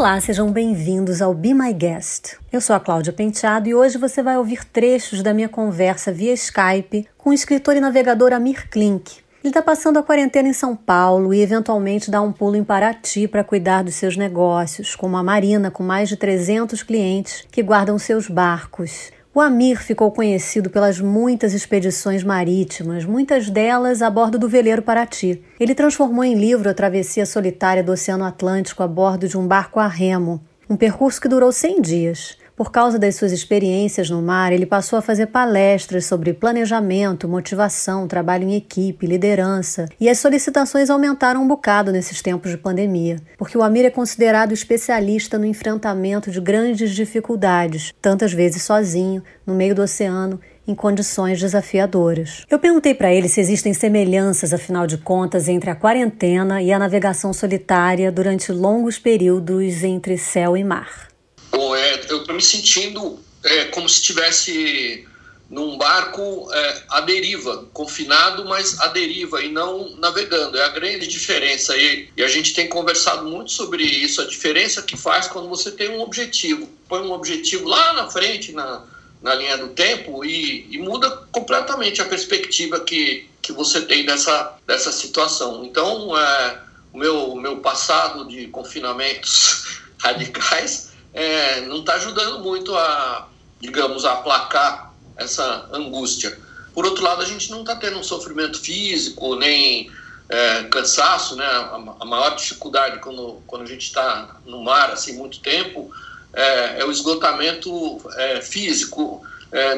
Olá, 0.00 0.18
sejam 0.18 0.50
bem-vindos 0.50 1.20
ao 1.20 1.34
Be 1.34 1.52
My 1.52 1.74
Guest. 1.74 2.38
Eu 2.50 2.62
sou 2.62 2.74
a 2.74 2.80
Cláudia 2.80 3.12
Penteado 3.12 3.68
e 3.68 3.74
hoje 3.74 3.98
você 3.98 4.22
vai 4.22 4.38
ouvir 4.38 4.64
trechos 4.64 5.22
da 5.22 5.34
minha 5.34 5.46
conversa 5.46 6.10
via 6.10 6.32
Skype 6.32 7.06
com 7.18 7.28
o 7.28 7.34
escritor 7.34 7.76
e 7.76 7.80
navegador 7.80 8.32
Amir 8.32 8.70
Klink. 8.70 9.18
Ele 9.44 9.50
está 9.50 9.60
passando 9.60 9.98
a 9.98 10.02
quarentena 10.02 10.48
em 10.48 10.54
São 10.54 10.74
Paulo 10.74 11.34
e 11.34 11.42
eventualmente 11.42 12.10
dá 12.10 12.22
um 12.22 12.32
pulo 12.32 12.56
em 12.56 12.64
Paraty 12.64 13.28
para 13.28 13.44
cuidar 13.44 13.84
dos 13.84 13.94
seus 13.94 14.16
negócios, 14.16 14.96
como 14.96 15.18
a 15.18 15.22
Marina, 15.22 15.70
com 15.70 15.82
mais 15.82 16.08
de 16.08 16.16
300 16.16 16.82
clientes 16.82 17.46
que 17.52 17.62
guardam 17.62 17.98
seus 17.98 18.26
barcos. 18.26 19.12
O 19.32 19.40
Amir 19.40 19.80
ficou 19.80 20.10
conhecido 20.10 20.68
pelas 20.70 21.00
muitas 21.00 21.54
expedições 21.54 22.24
marítimas, 22.24 23.04
muitas 23.04 23.48
delas 23.48 24.02
a 24.02 24.10
bordo 24.10 24.36
do 24.40 24.48
veleiro 24.48 24.82
Paraty. 24.82 25.40
Ele 25.60 25.72
transformou 25.72 26.24
em 26.24 26.34
livro 26.34 26.68
a 26.68 26.74
travessia 26.74 27.24
solitária 27.24 27.80
do 27.80 27.92
Oceano 27.92 28.24
Atlântico 28.24 28.82
a 28.82 28.88
bordo 28.88 29.28
de 29.28 29.38
um 29.38 29.46
barco 29.46 29.78
a 29.78 29.86
remo, 29.86 30.42
um 30.68 30.76
percurso 30.76 31.20
que 31.20 31.28
durou 31.28 31.52
100 31.52 31.80
dias. 31.80 32.38
Por 32.60 32.70
causa 32.70 32.98
das 32.98 33.16
suas 33.16 33.32
experiências 33.32 34.10
no 34.10 34.20
mar, 34.20 34.52
ele 34.52 34.66
passou 34.66 34.98
a 34.98 35.00
fazer 35.02 35.28
palestras 35.28 36.04
sobre 36.04 36.34
planejamento, 36.34 37.26
motivação, 37.26 38.06
trabalho 38.06 38.46
em 38.46 38.54
equipe, 38.54 39.06
liderança, 39.06 39.88
e 39.98 40.10
as 40.10 40.18
solicitações 40.18 40.90
aumentaram 40.90 41.42
um 41.42 41.48
bocado 41.48 41.90
nesses 41.90 42.20
tempos 42.20 42.50
de 42.50 42.58
pandemia, 42.58 43.16
porque 43.38 43.56
o 43.56 43.62
Amir 43.62 43.86
é 43.86 43.90
considerado 43.90 44.52
especialista 44.52 45.38
no 45.38 45.46
enfrentamento 45.46 46.30
de 46.30 46.38
grandes 46.38 46.90
dificuldades, 46.90 47.94
tantas 47.98 48.30
vezes 48.30 48.62
sozinho, 48.62 49.22
no 49.46 49.54
meio 49.54 49.74
do 49.74 49.80
oceano 49.80 50.38
em 50.68 50.74
condições 50.74 51.40
desafiadoras. 51.40 52.44
Eu 52.50 52.58
perguntei 52.58 52.94
para 52.94 53.10
ele 53.10 53.30
se 53.30 53.40
existem 53.40 53.72
semelhanças, 53.72 54.52
afinal 54.52 54.86
de 54.86 54.98
contas, 54.98 55.48
entre 55.48 55.70
a 55.70 55.74
quarentena 55.74 56.60
e 56.60 56.70
a 56.74 56.78
navegação 56.78 57.32
solitária 57.32 58.12
durante 58.12 58.52
longos 58.52 58.98
períodos 58.98 59.82
entre 59.82 60.18
céu 60.18 60.58
e 60.58 60.62
mar. 60.62 61.09
Bom, 61.50 61.74
é, 61.74 62.06
eu 62.08 62.18
estou 62.18 62.34
me 62.34 62.42
sentindo 62.42 63.18
é, 63.42 63.64
como 63.66 63.88
se 63.88 64.00
estivesse 64.00 65.06
num 65.50 65.76
barco 65.76 66.48
é, 66.52 66.82
à 66.90 67.00
deriva, 67.00 67.66
confinado, 67.72 68.44
mas 68.44 68.78
à 68.80 68.86
deriva 68.86 69.42
e 69.42 69.50
não 69.50 69.96
navegando. 69.96 70.56
É 70.56 70.64
a 70.64 70.68
grande 70.68 71.08
diferença. 71.08 71.76
E, 71.76 72.08
e, 72.16 72.22
a 72.22 72.28
gente 72.28 72.54
tem 72.54 72.68
conversado 72.68 73.28
muito 73.28 73.50
sobre 73.50 73.82
isso, 73.82 74.20
a 74.20 74.26
diferença 74.26 74.80
que 74.82 74.96
faz 74.96 75.26
quando 75.26 75.48
você 75.48 75.72
tem 75.72 75.90
um 75.90 76.00
objetivo. 76.02 76.70
Põe 76.88 77.00
um 77.00 77.12
objetivo 77.12 77.66
lá 77.68 77.92
na 77.94 78.08
frente, 78.08 78.52
na, 78.52 78.84
na 79.20 79.34
linha 79.34 79.58
do 79.58 79.68
tempo, 79.70 80.24
e, 80.24 80.68
e 80.70 80.78
muda 80.78 81.10
completamente 81.32 82.00
a 82.00 82.04
perspectiva 82.04 82.78
que, 82.78 83.28
que 83.42 83.52
você 83.52 83.80
tem 83.80 84.06
dessa, 84.06 84.56
dessa 84.64 84.92
situação. 84.92 85.64
Então, 85.64 86.16
é, 86.16 86.58
o 86.92 86.98
meu, 86.98 87.34
meu 87.34 87.56
passado 87.56 88.24
de 88.28 88.46
confinamentos 88.46 89.80
radicais 89.98 90.89
é, 91.12 91.62
não 91.62 91.80
está 91.80 91.94
ajudando 91.94 92.40
muito 92.40 92.74
a, 92.76 93.28
digamos, 93.60 94.04
a 94.04 94.12
aplacar 94.12 94.92
essa 95.16 95.68
angústia. 95.72 96.38
Por 96.72 96.86
outro 96.86 97.02
lado, 97.02 97.22
a 97.22 97.26
gente 97.26 97.50
não 97.50 97.60
está 97.60 97.76
tendo 97.76 97.98
um 97.98 98.02
sofrimento 98.02 98.58
físico, 98.58 99.34
nem 99.36 99.90
é, 100.28 100.64
cansaço, 100.64 101.36
né? 101.36 101.44
A, 101.44 101.96
a, 102.00 102.04
maior 102.04 102.34
dificuldade 102.36 103.00
quando, 103.00 103.42
quando 103.46 103.62
a 103.62 103.66
gente 103.66 103.82
está 103.82 104.36
no 104.46 104.62
mar, 104.62 104.90
assim, 104.90 105.14
muito 105.14 105.40
tempo, 105.40 105.90
é, 106.32 106.80
é 106.80 106.84
o 106.84 106.92
esgotamento 106.92 108.00
é, 108.16 108.40
físico, 108.40 109.26
é, 109.52 109.74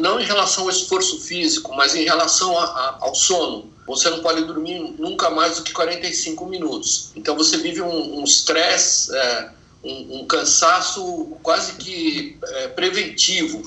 não 0.00 0.20
em 0.20 0.24
relação 0.24 0.64
ao 0.64 0.70
esforço 0.70 1.18
físico, 1.20 1.74
mas 1.74 1.94
em 1.94 2.04
relação 2.04 2.56
a, 2.58 2.64
a, 2.64 2.98
ao 3.00 3.14
sono. 3.14 3.72
Você 3.86 4.08
não 4.08 4.20
pode 4.20 4.44
dormir 4.44 4.94
nunca 4.98 5.30
mais 5.30 5.56
do 5.56 5.62
que 5.62 5.72
45 5.72 6.46
minutos. 6.46 7.10
Então 7.16 7.36
você 7.36 7.58
vive 7.58 7.82
um 7.82 8.24
estresse 8.24 9.10
um 9.10 9.16
é, 9.16 9.50
um, 9.84 10.20
um 10.20 10.26
cansaço 10.26 11.36
quase 11.42 11.74
que 11.74 12.38
é, 12.42 12.68
preventivo. 12.68 13.62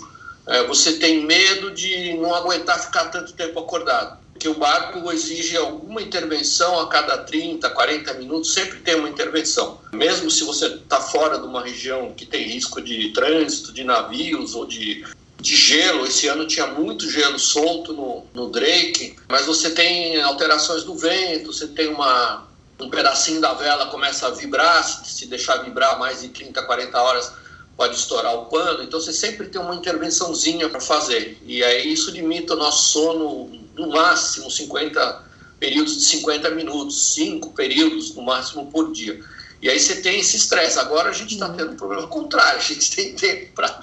É, 0.48 0.64
você 0.66 0.94
tem 0.94 1.26
medo 1.26 1.72
de 1.72 2.14
não 2.14 2.34
aguentar 2.34 2.80
ficar 2.80 3.06
tanto 3.06 3.34
tempo 3.34 3.60
acordado. 3.60 4.18
Porque 4.34 4.48
o 4.48 4.54
barco 4.54 5.12
exige 5.12 5.58
alguma 5.58 6.02
intervenção 6.02 6.80
a 6.80 6.88
cada 6.88 7.18
30, 7.18 7.70
40 7.70 8.14
minutos, 8.16 8.54
sempre 8.54 8.80
tem 8.80 8.96
uma 8.96 9.10
intervenção. 9.10 9.82
Mesmo 9.92 10.30
se 10.30 10.44
você 10.44 10.68
está 10.68 11.02
fora 11.02 11.40
de 11.40 11.46
uma 11.46 11.64
região 11.64 12.14
que 12.16 12.26
tem 12.26 12.44
risco 12.44 12.80
de 12.80 13.10
trânsito 13.14 13.74
de 13.74 13.84
navios 13.84 14.54
ou 14.54 14.66
de 14.66 15.04
de 15.40 15.56
gelo. 15.56 16.06
Esse 16.06 16.28
ano 16.28 16.48
tinha 16.48 16.68
muito 16.68 17.10
gelo 17.10 17.40
solto 17.40 17.94
no, 17.94 18.26
no 18.34 18.50
Drake, 18.50 19.16
mas 19.28 19.46
você 19.46 19.70
tem 19.70 20.22
alterações 20.22 20.84
do 20.84 20.96
vento, 20.96 21.54
você 21.54 21.68
tem 21.68 21.88
uma, 21.88 22.47
um 22.80 22.90
pedacinho 22.90 23.42
da 23.42 23.54
vela 23.54 23.88
começa 23.88 24.28
a 24.28 24.32
vibrar, 24.32 24.84
se 24.84 25.26
deixar 25.26 25.58
vibrar 25.58 25.98
mais 25.98 26.22
de 26.22 26.30
30, 26.30 26.62
40 26.64 27.02
horas 27.02 27.32
pode 27.76 27.96
estourar 27.96 28.34
o 28.36 28.46
pano, 28.46 28.84
então 28.84 29.00
você 29.00 29.14
sempre 29.14 29.48
tem 29.48 29.62
uma 29.62 29.76
intervençãozinha 29.76 30.68
para 30.68 30.80
fazer. 30.80 31.38
E 31.46 31.64
aí 31.64 31.94
isso 31.94 32.10
limita 32.10 32.56
o 32.56 32.58
nosso 32.58 32.90
sono 32.90 33.52
no 33.76 33.90
máximo 33.90 34.50
50 34.50 35.24
períodos 35.60 35.98
de 35.98 36.06
50 36.06 36.50
minutos, 36.52 37.14
5 37.14 37.52
períodos 37.54 38.16
no 38.16 38.24
máximo 38.24 38.72
por 38.72 38.92
dia. 38.92 39.24
E 39.62 39.70
aí 39.70 39.80
você 39.80 40.02
tem 40.02 40.20
esse 40.20 40.38
estresse. 40.38 40.80
Agora 40.80 41.10
a 41.10 41.14
gente 41.14 41.34
está 41.34 41.50
tendo 41.50 41.72
um 41.72 41.76
problema 41.76 42.08
contrário, 42.08 42.60
a 42.60 42.64
gente 42.64 42.96
tem 42.96 43.16
tempo 43.16 43.54
para 43.54 43.80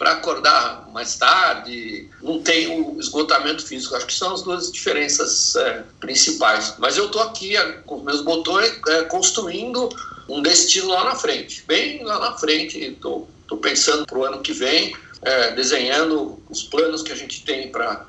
para 0.00 0.12
acordar 0.12 0.88
mais 0.94 1.16
tarde, 1.16 2.08
não 2.22 2.40
tem 2.40 2.68
o 2.68 2.98
esgotamento 2.98 3.62
físico. 3.62 3.94
Acho 3.94 4.06
que 4.06 4.14
são 4.14 4.32
as 4.32 4.40
duas 4.40 4.72
diferenças 4.72 5.54
é, 5.56 5.84
principais. 6.00 6.74
Mas 6.78 6.96
eu 6.96 7.04
estou 7.04 7.20
aqui 7.20 7.54
é, 7.54 7.72
com 7.84 8.00
meus 8.00 8.22
botões 8.22 8.80
é, 8.88 9.02
construindo 9.02 9.90
um 10.26 10.40
destino 10.40 10.88
lá 10.88 11.04
na 11.04 11.14
frente, 11.14 11.62
bem 11.66 12.02
lá 12.02 12.18
na 12.18 12.32
frente. 12.38 12.78
Estou 12.82 13.28
pensando 13.60 14.06
para 14.06 14.18
o 14.18 14.24
ano 14.24 14.40
que 14.40 14.54
vem, 14.54 14.96
é, 15.20 15.50
desenhando 15.50 16.42
os 16.48 16.62
planos 16.62 17.02
que 17.02 17.12
a 17.12 17.16
gente 17.16 17.44
tem 17.44 17.70
para 17.70 18.06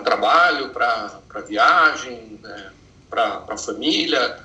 trabalho, 0.00 0.70
para 0.70 1.20
viagem, 1.46 2.40
né, 2.42 2.72
para 3.08 3.56
família. 3.56 4.36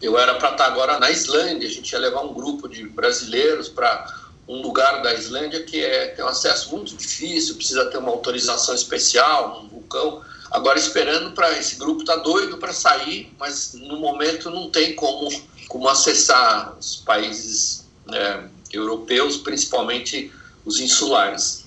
Eu 0.00 0.18
era 0.18 0.36
para 0.36 0.52
estar 0.52 0.68
agora 0.68 0.98
na 0.98 1.10
Islândia, 1.10 1.68
a 1.68 1.70
gente 1.70 1.92
ia 1.92 1.98
levar 1.98 2.22
um 2.22 2.32
grupo 2.32 2.66
de 2.66 2.86
brasileiros 2.86 3.68
para 3.68 4.23
um 4.48 4.60
lugar 4.60 5.02
da 5.02 5.14
Islândia 5.14 5.62
que 5.62 5.82
é, 5.82 6.08
tem 6.08 6.24
um 6.24 6.28
acesso 6.28 6.70
muito 6.74 6.94
difícil, 6.96 7.56
precisa 7.56 7.86
ter 7.86 7.98
uma 7.98 8.10
autorização 8.10 8.74
especial, 8.74 9.62
um 9.64 9.68
vulcão. 9.68 10.22
Agora 10.50 10.78
esperando 10.78 11.32
para 11.32 11.58
esse 11.58 11.76
grupo 11.76 12.00
está 12.00 12.16
doido 12.16 12.58
para 12.58 12.72
sair, 12.72 13.32
mas 13.38 13.74
no 13.74 13.98
momento 13.98 14.50
não 14.50 14.70
tem 14.70 14.94
como 14.94 15.28
como 15.68 15.88
acessar 15.88 16.76
os 16.78 16.96
países 16.96 17.84
é, 18.12 18.44
europeus, 18.72 19.36
principalmente 19.36 20.30
os 20.64 20.80
insulares. 20.80 21.64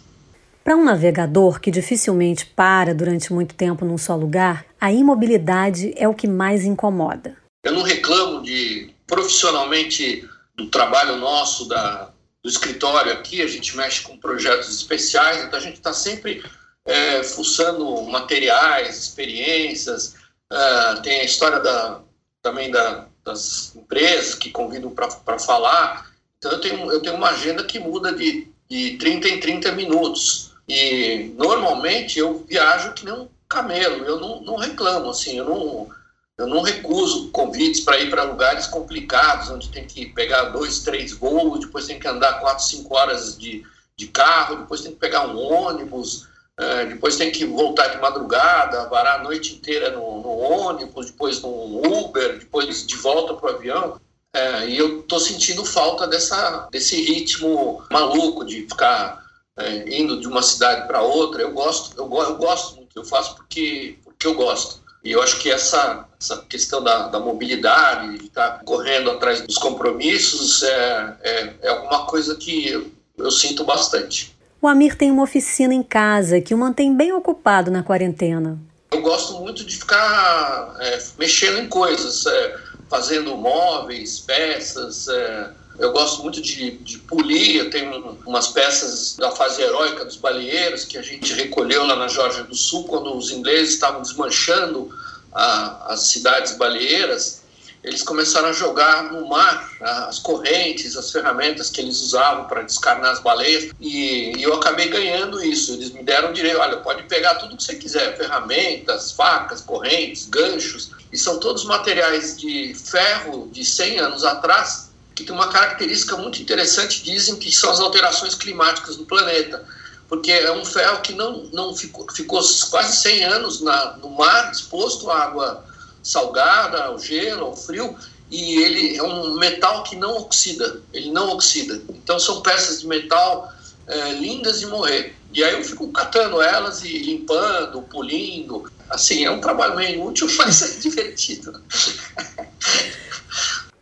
Para 0.64 0.76
um 0.76 0.84
navegador 0.84 1.60
que 1.60 1.72
dificilmente 1.72 2.46
para 2.46 2.94
durante 2.94 3.32
muito 3.34 3.56
tempo 3.56 3.86
num 3.86 3.98
só 3.98 4.16
lugar, 4.16 4.66
a 4.80 4.92
imobilidade 4.92 5.94
é 5.96 6.08
o 6.08 6.14
que 6.14 6.28
mais 6.28 6.64
incomoda. 6.64 7.38
Eu 7.64 7.74
não 7.74 7.82
reclamo 7.82 8.44
de 8.44 8.94
profissionalmente 9.06 10.28
do 10.56 10.68
trabalho 10.68 11.18
nosso 11.18 11.68
da 11.68 12.10
do 12.44 12.50
escritório 12.50 13.12
aqui, 13.12 13.42
a 13.42 13.48
gente 13.48 13.76
mexe 13.76 14.02
com 14.02 14.18
projetos 14.18 14.70
especiais, 14.70 15.44
então 15.44 15.60
a 15.60 15.62
gente 15.62 15.78
está 15.78 15.92
sempre 15.92 16.44
é, 16.86 17.24
fuçando 17.24 18.02
materiais, 18.04 18.98
experiências, 18.98 20.16
uh, 20.52 21.02
tem 21.02 21.22
a 21.22 21.26
história 21.26 21.60
da, 21.60 22.02
também 22.42 22.72
da, 22.72 23.08
das 23.24 23.76
empresas 23.76 24.36
que 24.36 24.50
convidam 24.52 24.92
para 24.92 25.38
falar. 25.38 26.10
Então 26.38 26.52
eu 26.52 26.62
tenho, 26.62 26.92
eu 26.92 27.02
tenho 27.02 27.16
uma 27.16 27.30
agenda 27.30 27.64
que 27.64 27.80
muda 27.80 28.14
de, 28.14 28.48
de 28.70 28.98
30 28.98 29.28
em 29.28 29.40
30 29.40 29.72
minutos. 29.74 30.54
E 30.68 31.34
normalmente 31.36 32.20
eu 32.20 32.46
viajo 32.48 32.94
que 32.94 33.06
nem 33.06 33.14
um 33.14 33.28
camelo, 33.48 34.06
eu 34.06 34.20
não, 34.20 34.42
não 34.42 34.56
reclamo, 34.56 35.10
assim, 35.10 35.38
eu 35.38 35.46
não, 35.46 35.90
eu 36.38 36.46
não 36.46 36.62
recuso 36.62 37.32
convites 37.32 37.82
para 37.82 38.00
ir 38.00 38.10
para 38.10 38.24
lugares 38.24 38.68
complicados, 38.68 39.50
onde 39.50 39.70
tem 39.70 39.86
que 39.86 40.06
pegar 40.08 40.46
dois, 40.50 40.80
três 40.80 41.12
voos, 41.12 41.62
depois 41.62 41.88
tem 41.88 42.00
que 42.00 42.08
andar 42.08 42.40
quatro, 42.40 42.64
cinco 42.64 42.96
horas 42.96 43.36
de, 43.38 43.66
de 43.96 44.08
carro, 44.08 44.58
depois 44.58 44.82
tem 44.82 44.92
que 44.92 45.00
pegar 45.00 45.28
um 45.28 45.38
ônibus, 45.38 46.28
é, 46.60 46.86
depois 46.86 47.18
tem 47.18 47.32
que 47.32 47.46
voltar 47.46 47.88
de 47.88 48.00
madrugada, 48.00 48.88
varar 48.88 49.20
a 49.20 49.24
noite 49.24 49.56
inteira 49.56 49.92
no, 49.92 50.22
no 50.22 50.30
ônibus, 50.30 51.08
depois 51.08 51.42
no 51.42 51.50
Uber, 51.50 52.38
depois 52.38 52.86
de 52.86 52.96
volta 52.96 53.34
para 53.34 53.52
o 53.52 53.56
avião. 53.56 54.00
É, 54.34 54.68
e 54.68 54.78
eu 54.78 55.00
estou 55.00 55.20
sentindo 55.20 55.66
falta 55.66 56.06
dessa, 56.06 56.68
desse 56.72 57.02
ritmo 57.02 57.84
maluco 57.92 58.46
de 58.46 58.62
ficar 58.62 59.24
é, 59.58 59.98
indo 59.98 60.20
de 60.20 60.28
uma 60.28 60.44
cidade 60.44 60.88
para 60.88 61.02
outra. 61.02 61.42
Eu 61.42 61.52
gosto, 61.52 61.98
eu, 61.98 62.04
eu 62.06 62.36
gosto 62.38 62.76
muito, 62.76 62.96
eu 62.96 63.06
faço 63.06 63.36
porque, 63.36 63.98
porque 64.04 64.28
eu 64.28 64.36
gosto. 64.36 64.82
E 65.04 65.12
eu 65.12 65.22
acho 65.22 65.40
que 65.40 65.50
essa, 65.50 66.07
essa 66.20 66.38
questão 66.50 66.84
da, 66.84 67.08
da 67.08 67.20
mobilidade, 67.20 68.18
de 68.18 68.26
estar 68.26 68.62
correndo 68.66 69.12
atrás 69.12 69.42
dos 69.42 69.58
compromissos, 69.58 70.64
é, 70.64 71.18
é, 71.22 71.54
é 71.62 71.70
alguma 71.70 72.06
coisa 72.06 72.36
que 72.36 72.70
eu, 72.70 72.92
eu 73.18 73.32
sinto 73.32 73.64
bastante. 73.64 74.36
O 74.60 74.68
Amir 74.68 74.96
tem 74.96 75.12
uma 75.12 75.24
oficina 75.24 75.74
em 75.74 75.84
casa 75.84 76.42
que 76.42 76.54
o 76.54 76.58
mantém 76.58 76.96
bem 76.96 77.14
ocupado 77.14 77.70
na 77.70 77.84
quarentena. 77.84 78.60
Eu 78.92 79.02
gosto 79.02 79.34
muito 79.40 79.64
de 79.64 79.78
ficar 79.78 80.76
é, 80.80 81.00
mexendo 81.20 81.60
em 81.60 81.70
coisas, 81.70 82.26
é, 82.26 82.58
fazendo 82.90 83.36
móveis, 83.38 84.20
peças, 84.20 85.08
é, 85.08 85.52
Eu 85.78 85.92
gosto 85.92 86.24
muito 86.24 86.42
de, 86.42 86.72
de 86.72 86.98
polir, 86.98 87.58
eu 87.58 87.70
tenho 87.70 88.18
umas 88.26 88.48
peças 88.48 89.16
da 89.16 89.30
fase 89.30 89.62
heróica 89.62 90.04
dos 90.04 90.16
baleeiros 90.16 90.84
que 90.86 90.98
a 90.98 91.04
gente 91.04 91.34
recolheu 91.34 91.86
lá 91.86 91.96
na 91.96 92.08
Geórgia 92.08 92.44
do 92.44 92.56
Sul, 92.56 92.86
quando 92.86 93.16
os 93.16 93.30
ingleses 93.30 93.76
estavam 93.76 94.02
desmanchando 94.02 94.90
a, 95.38 95.94
as 95.94 96.08
cidades 96.08 96.58
baleeiras 96.58 97.46
eles 97.84 98.04
começaram 98.04 98.50
a 98.50 98.54
jogar 98.54 99.04
no 99.14 99.28
mar 99.30 99.72
as 99.80 100.20
correntes, 100.20 100.98
as 100.98 101.12
ferramentas 101.12 101.70
que 101.70 101.80
eles 101.80 102.02
usavam 102.02 102.46
para 102.46 102.64
descarnar 102.64 103.12
as 103.12 103.20
baleias. 103.20 103.72
E, 103.80 104.36
e, 104.36 104.44
eu 104.44 104.54
acabei 104.56 104.90
ganhando 104.90 105.42
isso. 105.42 105.74
Eles 105.74 105.92
me 105.92 106.04
deram 106.04 106.34
direito, 106.34 106.60
olha, 106.60 106.78
pode 106.78 107.04
pegar 107.04 107.36
tudo 107.36 107.56
que 107.56 107.64
você 107.64 107.76
quiser, 107.76 108.18
ferramentas, 108.18 109.14
facas, 109.14 109.62
correntes, 109.62 110.26
ganchos, 110.26 110.92
e 111.14 111.18
são 111.18 111.40
todos 111.40 111.64
materiais 111.64 112.38
de 112.38 112.74
ferro 112.74 113.48
de 113.54 113.64
100 113.64 114.00
anos 114.00 114.26
atrás 114.26 114.88
que 115.16 115.24
tem 115.24 115.34
uma 115.34 115.48
característica 115.48 116.16
muito 116.16 116.40
interessante, 116.40 117.04
dizem 117.04 117.38
que 117.38 117.52
são 117.52 117.72
as 117.72 117.80
alterações 117.80 118.36
climáticas 118.36 118.98
do 118.98 119.06
planeta 119.06 119.66
porque 120.08 120.32
é 120.32 120.52
um 120.52 120.64
ferro 120.64 121.02
que 121.02 121.14
não, 121.14 121.44
não 121.52 121.76
ficou, 121.76 122.06
ficou 122.14 122.42
quase 122.70 122.98
100 122.98 123.24
anos 123.26 123.62
na, 123.62 123.98
no 123.98 124.10
mar, 124.10 124.52
exposto 124.52 125.10
à 125.10 125.24
água 125.24 125.66
salgada, 126.02 126.86
ao 126.86 127.00
gelo, 127.00 127.48
ao 127.48 127.56
frio, 127.56 127.96
e 128.32 128.62
ele 128.62 128.98
é 128.98 129.04
um 129.04 129.36
metal 129.36 129.84
que 129.84 129.96
não 129.96 130.18
oxida, 130.18 130.82
ele 130.94 131.12
não 131.12 131.32
oxida. 131.32 131.82
Então 131.90 132.20
são 132.20 132.42
peças 132.42 132.82
de 132.82 132.88
metal 132.88 133.52
é, 133.88 134.14
lindas 134.14 134.60
de 134.60 134.66
morrer. 134.68 135.16
E 135.34 135.44
aí 135.44 135.54
eu 135.54 135.64
fico 135.64 135.88
catando 135.90 136.42
elas 136.42 136.84
e 136.84 136.98
limpando, 137.00 137.82
polindo. 137.84 138.72
Assim, 138.90 139.26
é 139.26 139.32
um 139.32 139.42
trabalho 139.42 139.76
meio 139.76 139.96
inútil, 139.96 140.28
mas 140.38 140.62
é 140.62 140.80
divertido. 140.80 141.62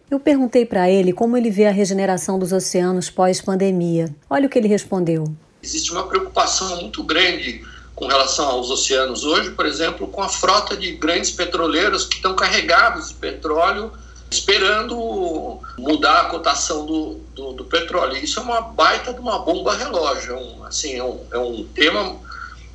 Eu 0.10 0.20
perguntei 0.20 0.66
para 0.66 0.90
ele 0.90 1.14
como 1.14 1.38
ele 1.38 1.50
vê 1.50 1.66
a 1.66 1.72
regeneração 1.72 2.38
dos 2.38 2.52
oceanos 2.52 3.10
pós-pandemia. 3.10 4.16
Olha 4.30 4.48
o 4.48 4.50
que 4.50 4.58
ele 4.58 4.68
respondeu. 4.68 5.36
Existe 5.66 5.92
uma 5.92 6.08
preocupação 6.08 6.78
muito 6.78 7.04
grande 7.04 7.66
com 7.96 8.06
relação 8.06 8.48
aos 8.48 8.70
oceanos 8.70 9.24
hoje, 9.24 9.50
por 9.52 9.66
exemplo, 9.66 10.08
com 10.08 10.22
a 10.22 10.30
frota 10.30 10.78
de 10.78 10.92
grandes 10.92 11.32
petroleiros 11.32 12.06
que 12.06 12.18
estão 12.18 12.36
carregados 12.36 13.10
de 13.10 13.16
petróleo, 13.16 13.92
esperando 14.30 15.60
mudar 15.78 16.22
a 16.22 16.26
cotação 16.26 16.86
do, 16.86 17.20
do, 17.34 17.54
do 17.54 17.66
petróleo. 17.66 18.18
Isso 18.18 18.40
é 18.40 18.44
uma 18.44 18.62
baita 18.62 19.12
de 19.12 19.20
uma 19.20 19.40
bomba 19.40 19.76
relógio, 19.76 20.34
é 20.34 20.38
um, 20.38 20.64
assim, 20.66 20.96
é 20.96 21.04
um, 21.04 21.20
é 21.32 21.38
um 21.40 21.64
tema 21.74 22.20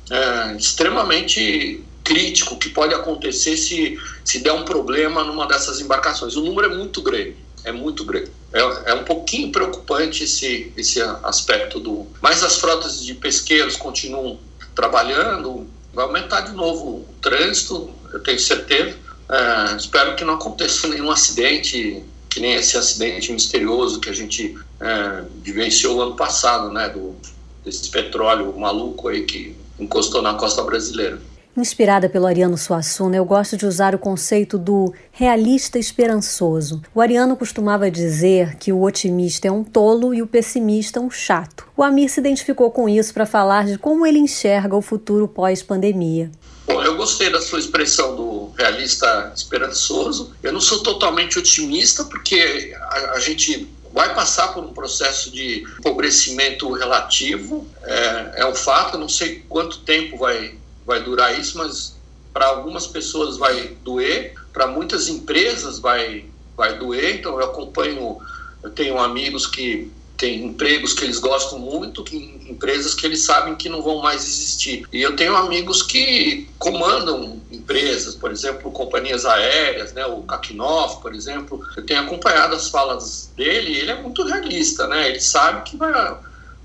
é, 0.09 0.55
extremamente 0.57 1.81
crítico 2.03 2.57
que 2.57 2.69
pode 2.69 2.93
acontecer 2.93 3.55
se, 3.55 3.97
se 4.25 4.39
der 4.39 4.51
um 4.51 4.65
problema 4.65 5.23
numa 5.23 5.47
dessas 5.47 5.79
embarcações. 5.79 6.35
O 6.35 6.41
número 6.41 6.73
é 6.73 6.75
muito 6.75 7.01
grande, 7.01 7.37
é 7.63 7.71
muito 7.71 8.03
grande. 8.03 8.31
É, 8.53 8.91
é 8.91 8.93
um 8.93 9.03
pouquinho 9.03 9.51
preocupante 9.51 10.23
esse, 10.23 10.71
esse 10.75 11.01
aspecto 11.23 11.79
do. 11.79 12.07
Mas 12.21 12.43
as 12.43 12.57
frotas 12.57 13.03
de 13.03 13.13
pesqueiros 13.13 13.75
continuam 13.75 14.39
trabalhando, 14.75 15.67
vai 15.93 16.05
aumentar 16.05 16.41
de 16.41 16.53
novo 16.53 17.05
o 17.09 17.15
trânsito, 17.21 17.89
eu 18.11 18.19
tenho 18.19 18.39
certeza. 18.39 18.97
É, 19.29 19.75
espero 19.77 20.15
que 20.15 20.25
não 20.25 20.33
aconteça 20.33 20.87
nenhum 20.87 21.09
acidente, 21.09 22.03
que 22.29 22.39
nem 22.39 22.53
esse 22.53 22.77
acidente 22.77 23.31
misterioso 23.31 23.99
que 23.99 24.09
a 24.09 24.13
gente 24.13 24.57
é, 24.79 25.23
vivenciou 25.41 26.01
ano 26.01 26.15
passado, 26.15 26.71
né, 26.71 26.89
do, 26.89 27.15
desse 27.63 27.89
petróleo 27.89 28.57
maluco 28.57 29.07
aí 29.07 29.23
que 29.23 29.55
encostou 29.79 30.21
na 30.21 30.33
costa 30.33 30.61
brasileira. 30.63 31.21
Inspirada 31.55 32.07
pelo 32.07 32.27
Ariano 32.27 32.57
Suassuna, 32.57 33.17
eu 33.17 33.25
gosto 33.25 33.57
de 33.57 33.65
usar 33.65 33.93
o 33.93 33.99
conceito 33.99 34.57
do 34.57 34.93
realista 35.11 35.77
esperançoso. 35.77 36.81
O 36.95 37.01
Ariano 37.01 37.35
costumava 37.35 37.91
dizer 37.91 38.55
que 38.55 38.71
o 38.71 38.83
otimista 38.83 39.49
é 39.49 39.51
um 39.51 39.61
tolo 39.61 40.13
e 40.13 40.21
o 40.21 40.27
pessimista 40.27 41.01
um 41.01 41.11
chato. 41.11 41.67
O 41.75 41.83
Amir 41.83 42.09
se 42.09 42.21
identificou 42.21 42.71
com 42.71 42.87
isso 42.87 43.13
para 43.13 43.25
falar 43.25 43.65
de 43.65 43.77
como 43.77 44.05
ele 44.05 44.17
enxerga 44.17 44.77
o 44.77 44.81
futuro 44.81 45.27
pós-pandemia. 45.27 46.31
Bom, 46.67 46.81
eu 46.81 46.95
gostei 46.95 47.29
da 47.29 47.41
sua 47.41 47.59
expressão 47.59 48.15
do 48.15 48.51
realista 48.57 49.33
esperançoso. 49.35 50.33
Eu 50.41 50.53
não 50.53 50.61
sou 50.61 50.81
totalmente 50.81 51.37
otimista, 51.37 52.05
porque 52.05 52.73
a, 52.79 53.11
a 53.15 53.19
gente 53.19 53.67
vai 53.93 54.15
passar 54.15 54.53
por 54.53 54.63
um 54.63 54.71
processo 54.71 55.29
de 55.29 55.65
empobrecimento 55.79 56.71
relativo, 56.71 57.67
é, 57.83 58.31
é 58.37 58.45
um 58.45 58.55
fato, 58.55 58.97
não 58.97 59.09
sei 59.09 59.43
quanto 59.49 59.79
tempo 59.79 60.17
vai 60.17 60.60
vai 60.91 61.01
durar 61.01 61.39
isso, 61.39 61.57
mas 61.57 61.95
para 62.33 62.47
algumas 62.47 62.85
pessoas 62.85 63.37
vai 63.37 63.77
doer, 63.81 64.33
para 64.51 64.67
muitas 64.67 65.07
empresas 65.07 65.79
vai, 65.79 66.25
vai 66.55 66.77
doer. 66.77 67.15
Então 67.15 67.39
eu 67.39 67.45
acompanho, 67.45 68.17
eu 68.61 68.69
tenho 68.69 68.99
amigos 68.99 69.47
que 69.47 69.89
têm 70.17 70.43
empregos 70.45 70.93
que 70.93 71.03
eles 71.05 71.17
gostam 71.17 71.57
muito, 71.57 72.03
que, 72.03 72.15
empresas 72.47 72.93
que 72.93 73.05
eles 73.05 73.23
sabem 73.23 73.55
que 73.55 73.69
não 73.69 73.81
vão 73.81 74.01
mais 74.01 74.21
existir. 74.21 74.85
E 74.91 75.01
eu 75.01 75.15
tenho 75.15 75.35
amigos 75.35 75.81
que 75.81 76.47
comandam 76.59 77.41
empresas, 77.49 78.13
por 78.13 78.31
exemplo, 78.31 78.69
companhias 78.71 79.25
aéreas, 79.25 79.93
né, 79.93 80.05
o 80.05 80.21
Kakinoff, 80.23 81.01
por 81.01 81.15
exemplo. 81.15 81.65
Eu 81.75 81.85
tenho 81.85 82.01
acompanhado 82.01 82.53
as 82.53 82.69
falas 82.69 83.31
dele 83.35 83.77
ele 83.77 83.91
é 83.91 84.01
muito 84.01 84.23
realista, 84.23 84.87
né? 84.87 85.09
Ele 85.09 85.21
sabe 85.21 85.63
que 85.63 85.77
vai 85.77 85.91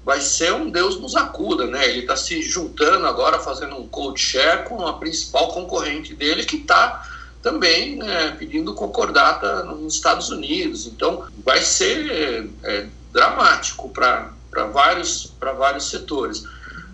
vai 0.07 0.21
ser 0.21 0.53
um 0.53 0.71
Deus 0.71 1.01
nos 1.01 1.17
acuda, 1.17 1.67
né? 1.67 1.85
Ele 1.89 1.99
está 1.99 2.15
se 2.15 2.41
juntando 2.41 3.05
agora, 3.09 3.41
fazendo 3.41 3.75
um 3.75 3.89
code 3.89 4.21
share 4.21 4.63
com 4.63 4.87
a 4.87 4.93
principal 4.93 5.49
concorrente 5.49 6.15
dele, 6.15 6.45
que 6.45 6.59
está 6.59 7.05
também 7.43 7.97
né, 7.97 8.37
pedindo 8.39 8.73
concordata 8.73 9.65
nos 9.65 9.97
Estados 9.97 10.31
Unidos. 10.31 10.87
Então, 10.87 11.27
vai 11.45 11.61
ser 11.61 12.49
é, 12.63 12.87
dramático 13.13 13.89
para 13.89 14.31
vários, 14.73 15.33
vários 15.41 15.91
setores. 15.91 16.45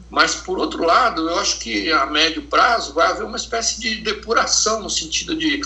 Mas, 0.09 0.35
por 0.35 0.59
outro 0.59 0.83
lado, 0.83 1.29
eu 1.29 1.39
acho 1.39 1.59
que 1.59 1.93
a 1.93 2.07
médio 2.07 2.43
prazo 2.45 2.95
vai 2.95 3.09
haver 3.09 3.25
uma 3.25 3.37
espécie 3.37 3.79
de 3.79 3.97
depuração, 3.97 4.81
no 4.81 4.89
sentido 4.89 5.37
de. 5.37 5.61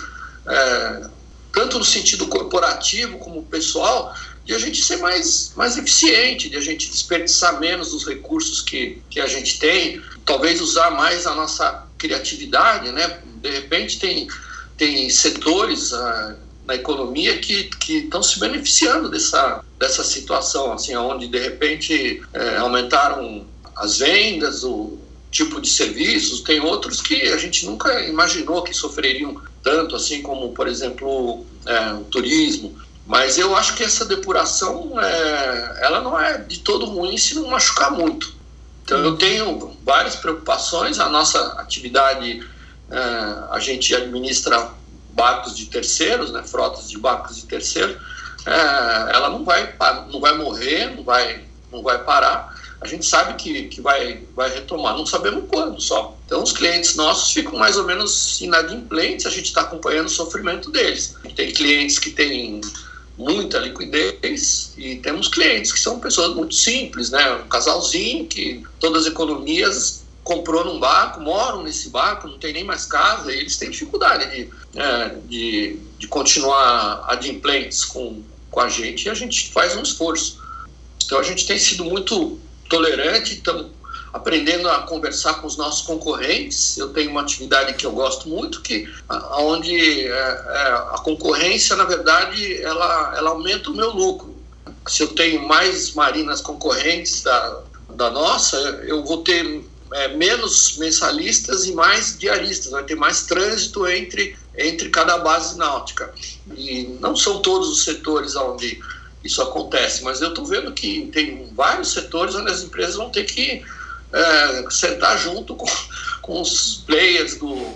É, 0.48 1.08
tanto 1.52 1.78
no 1.78 1.84
sentido 1.84 2.26
corporativo 2.26 3.19
como 3.19 3.43
pessoal, 3.44 4.14
de 4.46 4.54
a 4.54 4.58
gente 4.58 4.81
ser 4.81 4.98
mais, 4.98 5.52
mais 5.56 5.76
eficiente, 5.76 6.48
de 6.48 6.56
a 6.56 6.60
gente 6.60 6.88
desperdiçar 6.88 7.58
menos 7.58 7.93
os 7.93 8.06
recursos 8.06 8.62
que, 8.62 9.03
que 9.10 9.20
a 9.20 9.26
gente 9.26 9.58
tem, 9.58 10.00
talvez 10.24 10.60
usar 10.60 10.93
mais 10.93 11.26
a 11.26 11.34
nossa 11.34 11.84
criatividade, 11.98 12.93
né? 12.93 13.20
De 13.43 13.50
repente 13.50 13.98
tem, 13.98 14.29
tem 14.76 15.10
setores 15.10 15.93
ah, 15.93 16.36
na 16.65 16.76
economia 16.76 17.38
que 17.38 17.70
estão 17.88 18.22
se 18.22 18.38
beneficiando 18.38 19.08
dessa, 19.08 19.65
dessa 19.79 20.05
situação, 20.05 20.72
assim, 20.72 20.94
onde 20.94 21.26
de 21.26 21.38
repente 21.38 22.22
é, 22.32 22.56
aumentaram 22.56 23.46
as 23.76 23.98
vendas, 23.98 24.62
o 24.62 24.98
tipo 25.31 25.60
de 25.60 25.69
serviços, 25.69 26.41
tem 26.41 26.60
outros 26.60 27.00
que 27.00 27.22
a 27.22 27.36
gente 27.36 27.67
nunca 27.67 28.00
imaginou 28.03 28.62
que 28.62 28.72
sofreriam 28.72 29.41
tanto, 29.62 29.94
assim 29.94 30.22
como, 30.22 30.53
por 30.53 30.67
exemplo, 30.67 31.44
é, 31.67 31.93
o 31.93 32.05
turismo. 32.05 32.76
Mas 33.06 33.39
eu 33.39 33.55
acho 33.55 33.75
que 33.77 33.84
essa 33.84 34.05
depuração, 34.05 34.98
é, 35.01 35.79
ela 35.82 36.01
não 36.01 36.19
é 36.19 36.39
de 36.39 36.58
todo 36.58 36.86
ruim 36.86 37.17
se 37.17 37.36
não 37.36 37.48
machucar 37.48 37.93
muito. 37.93 38.34
Então 38.82 38.98
eu 38.98 39.17
tenho 39.17 39.77
várias 39.84 40.17
preocupações. 40.17 40.98
A 40.98 41.08
nossa 41.08 41.39
atividade, 41.60 42.44
é, 42.91 42.98
a 43.51 43.58
gente 43.60 43.94
administra 43.94 44.70
barcos 45.13 45.56
de 45.56 45.67
terceiros, 45.67 46.32
né, 46.32 46.43
frotas 46.43 46.91
de 46.91 46.98
barcos 46.98 47.36
de 47.36 47.46
terceiros. 47.46 47.96
É, 48.44 49.15
ela 49.15 49.31
não 49.31 49.44
vai, 49.44 49.72
não 50.10 50.20
vai 50.20 50.36
morrer, 50.36 50.94
não 50.96 51.05
vai, 51.05 51.44
não 51.70 51.82
vai 51.82 52.03
parar. 52.03 52.56
A 52.81 52.86
gente 52.86 53.06
sabe 53.06 53.34
que, 53.34 53.65
que 53.69 53.81
vai, 53.81 54.22
vai 54.34 54.53
retomar, 54.53 54.96
não 54.96 55.06
sabemos 55.06 55.44
quando 55.48 55.81
só. 55.81 56.17
Então, 56.27 56.43
os 56.43 56.53
clientes 56.53 56.94
nossos 56.94 57.32
ficam 57.32 57.58
mais 57.58 57.77
ou 57.77 57.84
menos 57.84 58.41
inadimplentes, 58.41 59.27
a 59.27 59.31
gente 59.31 59.46
está 59.46 59.63
acompanhando 59.63 60.06
o 60.06 60.10
sofrimento 60.10 60.70
deles. 60.70 61.17
Tem 61.34 61.53
clientes 61.53 61.98
que 61.98 62.10
têm 62.10 62.60
muita 63.19 63.58
liquidez 63.58 64.75
e 64.77 64.96
temos 64.96 65.29
clientes 65.29 65.73
que 65.73 65.79
são 65.79 65.99
pessoas 65.99 66.35
muito 66.35 66.55
simples, 66.55 67.11
né? 67.11 67.37
Um 67.37 67.49
casalzinho 67.49 68.27
que 68.27 68.63
todas 68.79 69.06
as 69.06 69.13
economias 69.13 70.05
comprou 70.23 70.65
num 70.65 70.79
barco, 70.79 71.20
moram 71.20 71.63
nesse 71.63 71.89
barco, 71.89 72.27
não 72.27 72.39
tem 72.39 72.53
nem 72.53 72.65
mais 72.65 72.85
casa, 72.85 73.32
e 73.32 73.39
eles 73.39 73.56
têm 73.56 73.70
dificuldade 73.70 74.29
de, 74.29 74.51
é, 74.75 75.17
de, 75.29 75.79
de 75.99 76.08
continuar 76.08 77.05
adimplentes 77.06 77.85
com, 77.85 78.23
com 78.51 78.61
a 78.61 78.69
gente 78.69 79.06
e 79.06 79.08
a 79.08 79.15
gente 79.15 79.51
faz 79.51 79.77
um 79.77 79.82
esforço. 79.82 80.43
Então 81.05 81.19
a 81.19 81.23
gente 81.23 81.46
tem 81.46 81.58
sido 81.58 81.85
muito 81.85 82.41
tolerante, 82.69 83.35
estamos 83.35 83.69
aprendendo 84.17 84.69
a 84.70 84.81
conversar 84.81 85.35
com 85.35 85.46
os 85.46 85.56
nossos 85.58 85.82
concorrentes. 85.87 86.79
Eu 86.79 86.89
tenho 86.89 87.11
uma 87.11 87.20
atividade 87.20 87.75
que 87.75 87.85
eu 87.85 87.93
gosto 87.93 88.29
muito, 88.29 88.63
que 88.63 88.89
onde 89.39 90.06
é, 90.06 90.08
é, 90.08 90.69
a 90.91 91.01
concorrência, 91.05 91.77
na 91.77 91.85
verdade, 91.85 92.63
ela, 92.63 93.15
ela 93.15 93.31
aumenta 93.31 93.70
o 93.70 93.77
meu 93.77 93.91
lucro. 93.91 94.35
Se 94.89 95.03
eu 95.03 95.08
tenho 95.08 95.46
mais 95.46 95.93
marinas 95.93 96.41
concorrentes 96.41 97.23
da, 97.23 97.61
da 97.91 98.11
nossa, 98.11 98.56
eu 98.87 99.05
vou 99.05 99.19
ter 99.19 99.63
é, 99.93 100.08
menos 100.17 100.79
mensalistas 100.79 101.67
e 101.67 101.73
mais 101.73 102.17
diaristas, 102.19 102.73
vai 102.73 102.85
ter 102.85 102.94
mais 102.94 103.27
trânsito 103.27 103.87
entre, 103.87 104.35
entre 104.56 104.89
cada 104.89 105.19
base 105.19 105.58
náutica. 105.58 106.13
E 106.56 106.96
não 107.01 107.15
são 107.15 107.43
todos 107.43 107.69
os 107.69 107.85
setores 107.85 108.35
onde 108.35 108.81
isso 109.23 109.43
acontece, 109.43 110.03
mas 110.03 110.23
eu 110.23 110.29
estou 110.29 110.46
vendo 110.46 110.73
que 110.73 111.11
tem 111.13 111.51
vários 111.55 111.93
setores 111.93 112.35
onde 112.35 112.51
as 112.51 112.63
empresas 112.63 112.94
vão 112.94 113.11
ter 113.11 113.25
que 113.25 113.63
é, 114.13 114.70
sentar 114.70 115.19
junto 115.19 115.55
com, 115.55 115.67
com 116.22 116.41
os 116.41 116.82
players 116.86 117.36
do, 117.36 117.75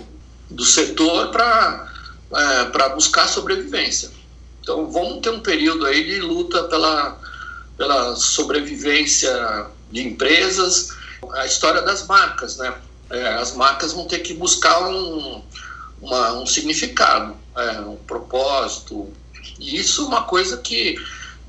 do 0.49 0.65
setor 0.65 1.29
para 1.29 1.91
é, 2.33 2.89
buscar 2.95 3.27
sobrevivência. 3.27 4.11
Então 4.61 4.91
vamos 4.91 5.21
ter 5.21 5.31
um 5.31 5.39
período 5.39 5.85
aí 5.85 6.03
de 6.03 6.21
luta 6.21 6.63
pela, 6.65 7.19
pela 7.77 8.15
sobrevivência 8.15 9.67
de 9.91 10.07
empresas, 10.07 10.89
a 11.33 11.45
história 11.45 11.81
das 11.81 12.05
marcas, 12.07 12.57
né? 12.57 12.73
É, 13.09 13.27
as 13.33 13.55
marcas 13.55 13.91
vão 13.91 14.05
ter 14.05 14.19
que 14.19 14.33
buscar 14.33 14.87
um, 14.87 15.43
uma, 16.01 16.33
um 16.33 16.45
significado, 16.45 17.35
é, 17.57 17.81
um 17.81 17.97
propósito. 17.97 19.11
E 19.59 19.77
isso 19.77 20.03
é 20.03 20.05
uma 20.05 20.23
coisa 20.23 20.57
que 20.57 20.95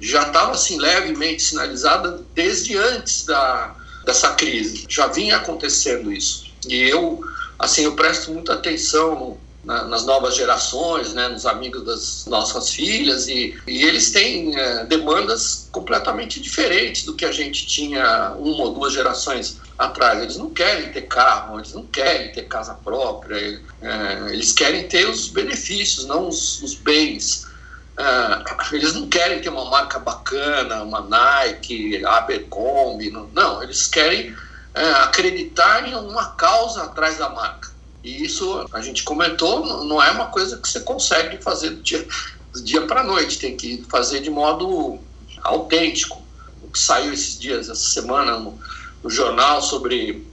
já 0.01 0.23
estava 0.23 0.53
assim 0.53 0.79
levemente 0.79 1.43
sinalizada 1.43 2.21
desde 2.35 2.77
antes 2.77 3.25
da, 3.25 3.77
dessa 4.05 4.31
crise. 4.35 4.87
Já 4.89 5.07
vinha 5.07 5.37
acontecendo 5.37 6.13
isso. 6.13 6.45
E 6.67 6.77
eu, 6.89 7.21
assim, 7.59 7.85
eu 7.85 7.95
presto 7.95 8.33
muita 8.33 8.55
atenção 8.55 9.39
na, 9.65 9.85
nas 9.85 10.05
novas 10.05 10.35
gerações, 10.35 11.15
né, 11.15 11.29
nos 11.29 11.47
amigos 11.47 11.85
das 11.85 12.25
nossas 12.27 12.71
filhas, 12.71 13.29
e, 13.29 13.57
e 13.67 13.85
eles 13.85 14.11
têm 14.11 14.59
é, 14.59 14.85
demandas 14.85 15.69
completamente 15.71 16.41
diferentes 16.41 17.05
do 17.05 17.15
que 17.15 17.25
a 17.25 17.33
gente 17.33 17.67
tinha 17.67 18.35
uma 18.39 18.65
ou 18.65 18.75
duas 18.75 18.93
gerações 18.93 19.59
atrás. 19.79 20.21
Eles 20.23 20.37
não 20.37 20.51
querem 20.51 20.91
ter 20.93 21.03
carro, 21.03 21.59
eles 21.59 21.73
não 21.73 21.87
querem 21.87 22.33
ter 22.33 22.43
casa 22.43 22.75
própria, 22.75 23.61
é, 23.81 24.33
eles 24.33 24.53
querem 24.53 24.89
ter 24.89 25.09
os 25.09 25.29
benefícios, 25.29 26.07
não 26.07 26.29
os, 26.29 26.61
os 26.63 26.75
bens. 26.75 27.47
É, 27.99 28.75
eles 28.75 28.95
não 28.95 29.07
querem 29.09 29.41
ter 29.41 29.51
uma 29.51 29.67
marca 29.67 29.99
bacana, 29.99 30.83
uma 30.83 31.01
Nike, 31.03 32.05
Abercrombie, 32.05 33.11
não, 33.11 33.27
não 33.29 33.63
eles 33.63 33.87
querem 33.87 34.35
é, 34.75 34.91
acreditar 35.03 35.87
em 35.87 35.95
uma 35.95 36.31
causa 36.31 36.85
atrás 36.85 37.19
da 37.19 37.29
marca. 37.29 37.71
E 38.03 38.25
isso, 38.25 38.67
a 38.73 38.81
gente 38.81 39.05
comentou, 39.05 39.85
não 39.85 40.03
é 40.03 40.11
uma 40.11 40.27
coisa 40.27 40.57
que 40.57 40.69
você 40.69 40.81
consegue 40.81 41.41
fazer 41.43 41.71
do 41.71 41.83
dia, 41.83 42.07
dia 42.65 42.87
para 42.87 43.05
noite, 43.05 43.39
tem 43.39 43.57
que 43.57 43.85
fazer 43.89 44.21
de 44.21 44.31
modo 44.31 44.99
autêntico. 45.43 46.21
O 46.63 46.69
que 46.69 46.79
saiu 46.79 47.13
esses 47.13 47.39
dias, 47.39 47.69
essa 47.69 47.91
semana, 47.91 48.39
no, 48.39 48.59
no 49.03 49.11
jornal 49.11 49.63
sobre 49.63 50.27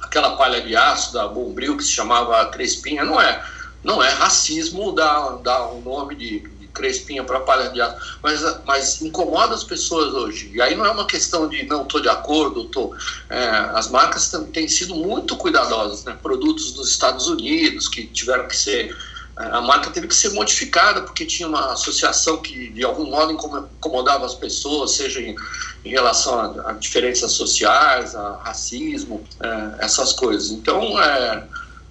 aquela 0.00 0.36
palha 0.36 0.60
de 0.62 0.76
aço 0.76 1.12
da 1.12 1.26
Bombril 1.26 1.76
que 1.76 1.84
se 1.84 1.90
chamava 1.90 2.46
Crespinha, 2.46 3.04
não 3.04 3.20
é, 3.20 3.44
não 3.82 4.02
é 4.02 4.08
racismo 4.08 4.92
dar, 4.92 5.36
dar 5.38 5.66
o 5.66 5.80
nome 5.80 6.14
de, 6.14 6.48
crespinha 6.76 7.24
para 7.24 7.40
palha 7.40 7.70
de 7.70 7.80
aço, 7.80 8.18
mas, 8.22 8.42
mas 8.64 9.02
incomoda 9.02 9.54
as 9.54 9.64
pessoas 9.64 10.12
hoje. 10.12 10.50
E 10.54 10.60
aí 10.60 10.76
não 10.76 10.84
é 10.84 10.90
uma 10.90 11.06
questão 11.06 11.48
de 11.48 11.64
não 11.64 11.82
estou 11.82 12.00
de 12.00 12.08
acordo, 12.08 12.64
tô, 12.66 12.94
é, 13.30 13.48
as 13.74 13.90
marcas 13.90 14.30
têm 14.52 14.68
sido 14.68 14.94
muito 14.94 15.36
cuidadosas, 15.36 16.04
né? 16.04 16.16
produtos 16.22 16.72
dos 16.72 16.88
Estados 16.90 17.28
Unidos 17.28 17.88
que 17.88 18.06
tiveram 18.06 18.46
que 18.46 18.56
ser 18.56 18.94
a 19.36 19.60
marca 19.60 19.90
teve 19.90 20.08
que 20.08 20.14
ser 20.14 20.30
modificada 20.30 21.02
porque 21.02 21.26
tinha 21.26 21.46
uma 21.46 21.72
associação 21.72 22.38
que 22.38 22.70
de 22.70 22.82
algum 22.82 23.04
modo 23.04 23.32
incomodava 23.32 24.24
as 24.24 24.34
pessoas, 24.34 24.92
seja 24.92 25.20
em, 25.20 25.36
em 25.84 25.90
relação 25.90 26.40
a, 26.40 26.70
a, 26.70 26.72
diferenças 26.72 27.32
sociais, 27.32 28.14
a 28.14 28.40
racismo, 28.42 29.22
é, 29.38 29.84
essas 29.84 30.14
coisas. 30.14 30.50
Então, 30.50 30.98
é, 30.98 31.44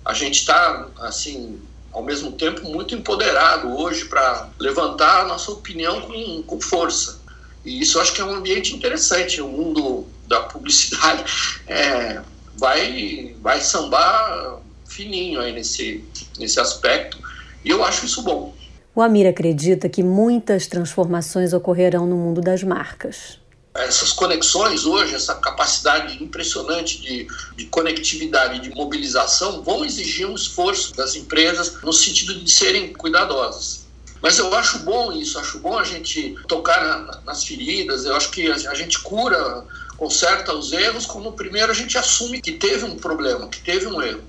a 0.04 0.14
gente 0.14 0.40
está 0.40 0.88
assim 1.02 1.62
ao 1.96 2.04
mesmo 2.04 2.34
tempo, 2.34 2.62
muito 2.70 2.94
empoderado 2.94 3.74
hoje 3.74 4.04
para 4.04 4.50
levantar 4.60 5.22
a 5.22 5.26
nossa 5.26 5.50
opinião 5.50 6.02
com, 6.02 6.44
com 6.44 6.60
força. 6.60 7.22
E 7.64 7.82
isso 7.82 8.02
acho 8.02 8.14
que 8.14 8.20
é 8.20 8.26
um 8.26 8.36
ambiente 8.36 8.76
interessante. 8.76 9.42
O 9.42 9.48
mundo 9.48 10.06
da 10.28 10.42
publicidade 10.42 11.24
é, 11.66 12.22
vai, 12.58 13.34
vai 13.42 13.62
sambar 13.62 14.60
fininho 14.86 15.40
aí 15.40 15.54
nesse, 15.54 16.04
nesse 16.38 16.60
aspecto. 16.60 17.18
E 17.64 17.70
eu 17.70 17.82
acho 17.82 18.06
isso 18.06 18.22
bom. 18.24 18.54
O 18.94 19.02
Amir 19.02 19.26
acredita 19.26 19.88
que 19.88 20.04
muitas 20.04 20.68
transformações 20.68 21.54
ocorrerão 21.54 22.06
no 22.06 22.18
mundo 22.18 22.42
das 22.42 22.62
marcas 22.62 23.40
essas 23.76 24.14
conexões 24.14 24.86
hoje, 24.86 25.14
essa 25.14 25.36
capacidade 25.36 26.24
impressionante 26.24 27.02
de, 27.02 27.28
de 27.58 27.66
conectividade, 27.66 28.60
de 28.60 28.70
mobilização, 28.74 29.62
vão 29.62 29.84
exigir 29.84 30.26
um 30.28 30.34
esforço 30.34 30.96
das 30.96 31.16
empresas 31.16 31.82
no 31.84 31.92
sentido 31.92 32.36
de 32.36 32.50
serem 32.50 32.94
cuidadosas. 32.94 33.86
Mas 34.22 34.40
eu 34.40 34.54
acho 34.56 34.80
bom 34.80 35.12
isso, 35.12 35.38
acho 35.38 35.60
bom 35.60 35.78
a 35.78 35.84
gente 35.84 36.36
tocar 36.48 36.82
na, 36.82 37.22
nas 37.26 37.44
feridas, 37.44 38.06
eu 38.06 38.16
acho 38.16 38.32
que 38.32 38.50
a, 38.50 38.56
a 38.56 38.74
gente 38.74 39.00
cura, 39.00 39.66
conserta 39.98 40.54
os 40.54 40.72
erros, 40.72 41.06
como 41.06 41.34
primeiro 41.34 41.72
a 41.72 41.76
gente 41.76 41.98
assume 41.98 42.42
que 42.42 42.54
teve 42.54 42.86
um 42.86 42.96
problema, 42.96 43.50
que 43.50 43.62
teve 43.62 43.88
um 43.88 44.02
erro. 44.02 44.24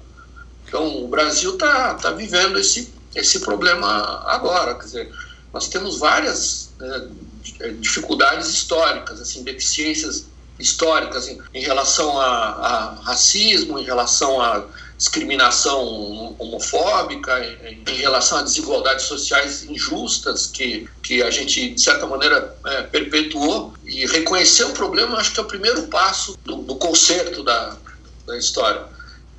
Então 0.67 1.05
o 1.05 1.09
Brasil 1.09 1.55
está 1.55 1.95
tá 1.95 2.11
vivendo 2.11 2.59
esse, 2.59 2.93
esse 3.15 3.39
problema 3.41 4.25
agora, 4.27 4.75
quer 4.75 4.85
dizer, 4.85 5.15
nós 5.53 5.69
temos 5.69 5.99
várias 5.99 6.71
né, 6.79 7.09
dificuldades 7.81 8.49
históricas, 8.49 9.21
assim, 9.21 9.43
deficiências 9.43 10.27
históricas 10.59 11.29
em, 11.29 11.61
relação 11.61 12.19
a, 12.19 12.27
a, 12.27 12.95
racismo, 13.03 13.79
em 13.79 13.85
relação 13.85 14.41
a 14.41 14.65
discriminação 14.97 16.35
homofóbica, 16.39 17.39
em, 17.87 17.95
relação 17.97 18.39
a 18.39 18.43
desigualdades 18.43 19.05
sociais 19.05 19.65
injustas 19.65 20.47
que, 20.47 20.89
que 21.03 21.23
a 21.23 21.31
gente, 21.31 21.75
de 21.75 21.81
certa 21.81 22.07
maneira, 22.07 22.57
é, 22.65 22.83
perpetuou. 22.83 23.75
E 23.85 24.07
reconhecer 24.07 24.65
o 24.65 24.73
problema, 24.73 25.19
acho 25.19 25.33
que 25.33 25.41
é 25.41 25.43
o 25.43 25.47
primeiro 25.47 25.83
passo 25.89 26.39
do, 26.45 26.57
do 26.57 26.77
conserto 26.77 27.43
da, 27.43 27.77
da 28.27 28.39
história. 28.39 28.85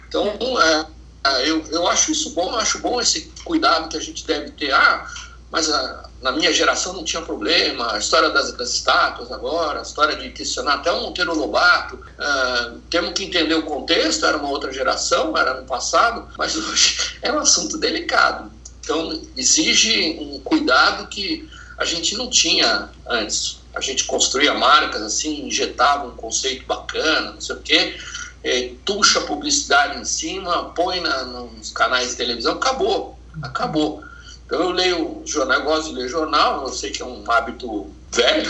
Então, 0.08 0.38
é, 0.62 0.86
é 1.26 1.50
eu, 1.50 1.66
eu 1.72 1.88
acho 1.88 2.12
isso 2.12 2.30
bom, 2.32 2.56
acho 2.56 2.80
bom 2.80 3.02
esse 3.02 3.32
cuidado 3.44 3.90
que 3.90 3.98
a 3.98 4.02
gente 4.02 4.26
deve 4.26 4.52
ter. 4.52 4.72
Ah, 4.72 5.10
mas 5.52 5.72
a, 5.72 6.07
na 6.22 6.32
minha 6.32 6.52
geração 6.52 6.94
não 6.94 7.04
tinha 7.04 7.22
problema, 7.22 7.94
a 7.94 7.98
história 7.98 8.30
das, 8.30 8.52
das 8.54 8.74
estátuas 8.74 9.32
agora, 9.32 9.80
a 9.80 9.82
história 9.84 10.16
de 10.16 10.32
questionar 10.32 10.76
até 10.76 10.92
o 10.92 11.02
Monteiro 11.02 11.36
Lobato, 11.36 11.96
uh, 11.96 12.80
temos 12.90 13.14
que 13.14 13.26
entender 13.26 13.54
o 13.56 13.64
contexto, 13.64 14.26
era 14.26 14.38
uma 14.38 14.50
outra 14.50 14.72
geração, 14.74 15.38
era 15.38 15.54
no 15.54 15.66
passado, 15.66 16.28
mas 16.38 16.56
hoje 16.56 17.18
é 17.22 17.32
um 17.32 17.40
assunto 17.40 17.78
delicado. 17.78 18.52
Então, 18.80 19.22
exige 19.36 20.18
um 20.20 20.40
cuidado 20.40 21.08
que 21.08 21.48
a 21.78 21.86
gente 21.86 22.16
não 22.16 22.30
tinha 22.30 22.90
antes. 23.06 23.60
A 23.76 23.82
gente 23.82 24.06
construía 24.06 24.54
marcas 24.54 25.02
assim, 25.02 25.46
injetava 25.46 26.08
um 26.08 26.16
conceito 26.16 26.66
bacana, 26.66 27.34
não 27.34 27.42
sei 27.42 27.56
o 27.56 27.60
quê, 27.60 27.96
é, 28.44 28.72
tuxa 28.86 29.22
publicidade 29.22 30.00
em 30.00 30.06
cima, 30.06 30.72
põe 30.74 31.00
na, 31.00 31.26
nos 31.26 31.72
canais 31.72 32.12
de 32.12 32.16
televisão, 32.16 32.54
acabou, 32.54 33.20
acabou. 33.44 34.04
Então 34.48 34.62
eu 34.62 34.72
leio 34.72 35.22
jornal, 35.26 35.60
eu 35.60 35.66
gosto 35.66 35.90
de 35.90 35.96
ler 35.96 36.08
jornal, 36.08 36.64
eu 36.64 36.70
sei 36.70 36.90
que 36.90 37.02
é 37.02 37.06
um 37.06 37.30
hábito 37.30 37.94
velho. 38.14 38.50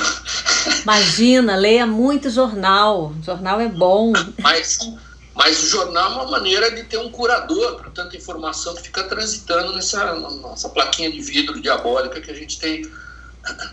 Imagina, 0.84 1.56
leia 1.56 1.88
muito 1.88 2.30
jornal. 2.30 3.16
Jornal 3.26 3.60
é 3.60 3.68
bom. 3.68 4.14
Mas, 4.40 4.78
mas 5.34 5.64
o 5.64 5.68
jornal 5.68 6.12
é 6.12 6.16
uma 6.18 6.30
maneira 6.30 6.70
de 6.70 6.84
ter 6.84 7.00
um 7.00 7.10
curador 7.10 7.78
para 7.78 7.90
tanta 7.90 8.16
informação 8.16 8.76
que 8.76 8.84
fica 8.84 9.06
transitando 9.06 9.74
nessa 9.74 10.14
nossa 10.14 10.70
plaquinha 10.70 11.12
de 11.12 11.20
vidro 11.20 11.60
diabólica 11.60 12.22
que 12.22 12.30
a 12.30 12.36
gente 12.36 12.60
tem 12.60 12.88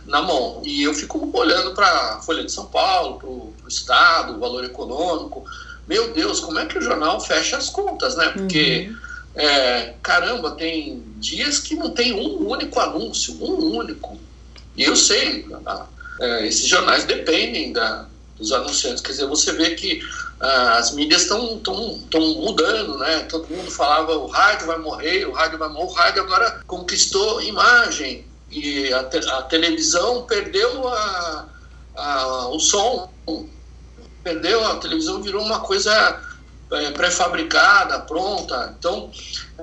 na 0.07 0.23
mão. 0.23 0.63
E 0.65 0.83
eu 0.83 0.95
fico 0.95 1.31
olhando 1.37 1.75
para 1.75 1.87
a 1.87 2.23
Folha 2.23 2.43
de 2.43 2.51
São 2.51 2.65
Paulo, 2.65 3.19
para 3.19 3.29
o 3.29 3.55
Estado, 3.69 4.35
o 4.35 4.41
valor 4.41 4.65
econômico. 4.65 5.45
Meu 5.87 6.15
Deus, 6.15 6.41
como 6.41 6.59
é 6.59 6.65
que 6.65 6.79
o 6.79 6.83
jornal 6.83 7.21
fecha 7.21 7.59
as 7.59 7.69
contas, 7.69 8.17
né? 8.17 8.29
Porque. 8.29 8.89
Uhum 8.91 9.04
é, 9.35 9.95
caramba, 10.03 10.53
tem 10.53 11.03
dias 11.17 11.59
que 11.59 11.75
não 11.75 11.91
tem 11.91 12.13
um 12.13 12.49
único 12.49 12.79
anúncio, 12.79 13.35
um 13.43 13.77
único. 13.77 14.19
E 14.77 14.85
eu 14.85 14.95
sei, 14.95 15.47
é, 16.21 16.47
esses 16.47 16.67
jornais 16.67 17.05
dependem 17.05 17.73
da, 17.73 18.07
dos 18.37 18.53
anunciantes. 18.53 19.03
Quer 19.03 19.13
dizer, 19.13 19.27
você 19.27 19.53
vê 19.53 19.75
que 19.75 20.01
ah, 20.41 20.77
as 20.79 20.93
mídias 20.93 21.23
estão 21.23 21.61
mudando, 22.13 22.99
né? 22.99 23.21
Todo 23.21 23.49
mundo 23.49 23.71
falava 23.71 24.17
o 24.17 24.27
rádio 24.27 24.67
vai 24.67 24.79
morrer, 24.79 25.27
o 25.27 25.33
rádio 25.33 25.59
vai 25.59 25.69
morrer. 25.69 25.87
O 25.87 25.93
rádio 25.93 26.23
agora 26.23 26.63
conquistou 26.67 27.41
imagem 27.41 28.27
e 28.51 28.93
a, 28.93 29.05
te, 29.05 29.19
a 29.19 29.43
televisão 29.43 30.23
perdeu 30.27 30.87
a, 30.89 31.49
a, 31.97 32.49
o 32.49 32.59
som, 32.59 33.11
perdeu, 34.23 34.65
a 34.67 34.77
televisão 34.77 35.23
virou 35.23 35.43
uma 35.43 35.61
coisa 35.61 36.21
é, 36.73 36.91
pré-fabricada, 36.91 38.01
pronta. 38.01 38.75
Então, 38.79 39.11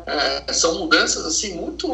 é, 0.05 0.53
são 0.53 0.79
mudanças 0.79 1.25
assim 1.25 1.55
muito, 1.55 1.88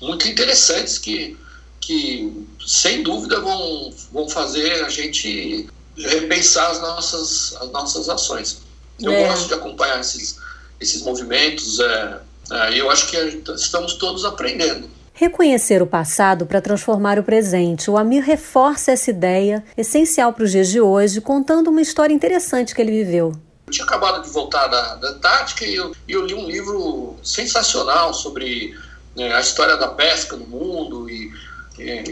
muito 0.00 0.28
interessantes 0.28 0.98
que, 0.98 1.36
que 1.80 2.46
sem 2.66 3.02
dúvida 3.02 3.40
vão, 3.40 3.92
vão 4.12 4.28
fazer 4.28 4.84
a 4.84 4.88
gente 4.88 5.68
repensar 5.96 6.70
as 6.70 6.80
nossas, 6.80 7.56
as 7.60 7.70
nossas 7.70 8.08
ações. 8.08 8.62
Eu 9.00 9.12
é. 9.12 9.26
gosto 9.26 9.48
de 9.48 9.54
acompanhar 9.54 10.00
esses, 10.00 10.38
esses 10.80 11.02
movimentos, 11.02 11.80
é, 11.80 12.20
é, 12.50 12.80
eu 12.80 12.90
acho 12.90 13.08
que 13.08 13.16
estamos 13.54 13.94
todos 13.94 14.24
aprendendo. 14.24 14.88
Reconhecer 15.12 15.82
o 15.82 15.86
passado 15.86 16.46
para 16.46 16.62
transformar 16.62 17.18
o 17.18 17.22
presente. 17.22 17.90
O 17.90 17.98
Amir 17.98 18.22
reforça 18.22 18.92
essa 18.92 19.10
ideia, 19.10 19.62
essencial 19.76 20.32
para 20.32 20.44
os 20.44 20.50
dias 20.50 20.68
de 20.68 20.80
hoje, 20.80 21.20
contando 21.20 21.68
uma 21.68 21.82
história 21.82 22.14
interessante 22.14 22.74
que 22.74 22.80
ele 22.80 22.92
viveu. 22.92 23.32
Eu 23.70 23.72
tinha 23.72 23.84
acabado 23.84 24.22
de 24.24 24.30
voltar 24.30 24.66
da, 24.66 24.96
da 24.96 25.10
Antártica 25.10 25.64
e 25.64 25.76
eu, 25.76 25.94
eu 26.08 26.26
li 26.26 26.34
um 26.34 26.46
livro 26.46 27.16
sensacional 27.22 28.12
sobre 28.12 28.76
né, 29.16 29.32
a 29.32 29.40
história 29.40 29.76
da 29.76 29.86
pesca 29.86 30.36
no 30.36 30.44
mundo 30.46 31.08
e 31.08 31.30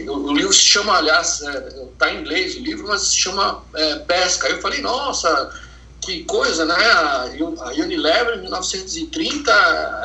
o 0.07 0.33
livro 0.33 0.53
se 0.53 0.63
chama, 0.63 0.97
aliás, 0.97 1.41
está 1.41 2.09
é, 2.09 2.13
em 2.13 2.21
inglês 2.21 2.55
o 2.55 2.59
livro, 2.59 2.87
mas 2.87 3.01
se 3.01 3.17
chama 3.17 3.61
é, 3.75 3.95
Pesca. 3.99 4.47
Aí 4.47 4.53
eu 4.53 4.61
falei, 4.61 4.81
nossa, 4.81 5.53
que 6.01 6.23
coisa, 6.23 6.65
né? 6.65 6.75
A 6.75 7.25
Unilever 7.77 8.35
em 8.35 8.41
1930 8.43 9.51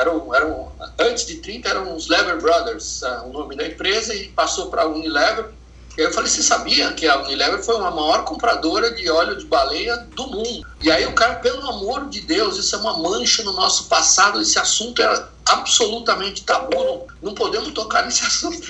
eram, 0.00 0.34
eram 0.34 0.72
antes 0.98 1.24
de 1.24 1.36
30 1.36 1.68
eram 1.68 1.96
os 1.96 2.08
Lever 2.08 2.36
Brothers, 2.42 3.02
é, 3.04 3.20
o 3.20 3.32
nome 3.32 3.56
da 3.56 3.66
empresa, 3.66 4.12
e 4.12 4.28
passou 4.30 4.70
para 4.70 4.82
a 4.82 4.88
Unilever. 4.88 5.50
Eu 5.96 6.12
falei, 6.12 6.28
você 6.28 6.42
sabia 6.42 6.92
que 6.92 7.06
a 7.06 7.20
Unilever 7.22 7.62
foi 7.62 7.76
a 7.76 7.90
maior 7.90 8.24
compradora 8.24 8.92
de 8.92 9.08
óleo 9.08 9.36
de 9.36 9.46
baleia 9.46 9.96
do 9.96 10.26
mundo? 10.26 10.66
E 10.82 10.90
aí 10.90 11.06
o 11.06 11.12
cara, 11.12 11.36
pelo 11.36 11.68
amor 11.68 12.08
de 12.08 12.20
Deus, 12.22 12.56
isso 12.58 12.74
é 12.74 12.78
uma 12.78 12.98
mancha 12.98 13.44
no 13.44 13.52
nosso 13.52 13.84
passado, 13.84 14.40
esse 14.40 14.58
assunto 14.58 15.00
era 15.00 15.28
absolutamente 15.46 16.42
tabu, 16.42 17.06
não 17.22 17.34
podemos 17.34 17.72
tocar 17.72 18.04
nesse 18.04 18.24
assunto. 18.26 18.66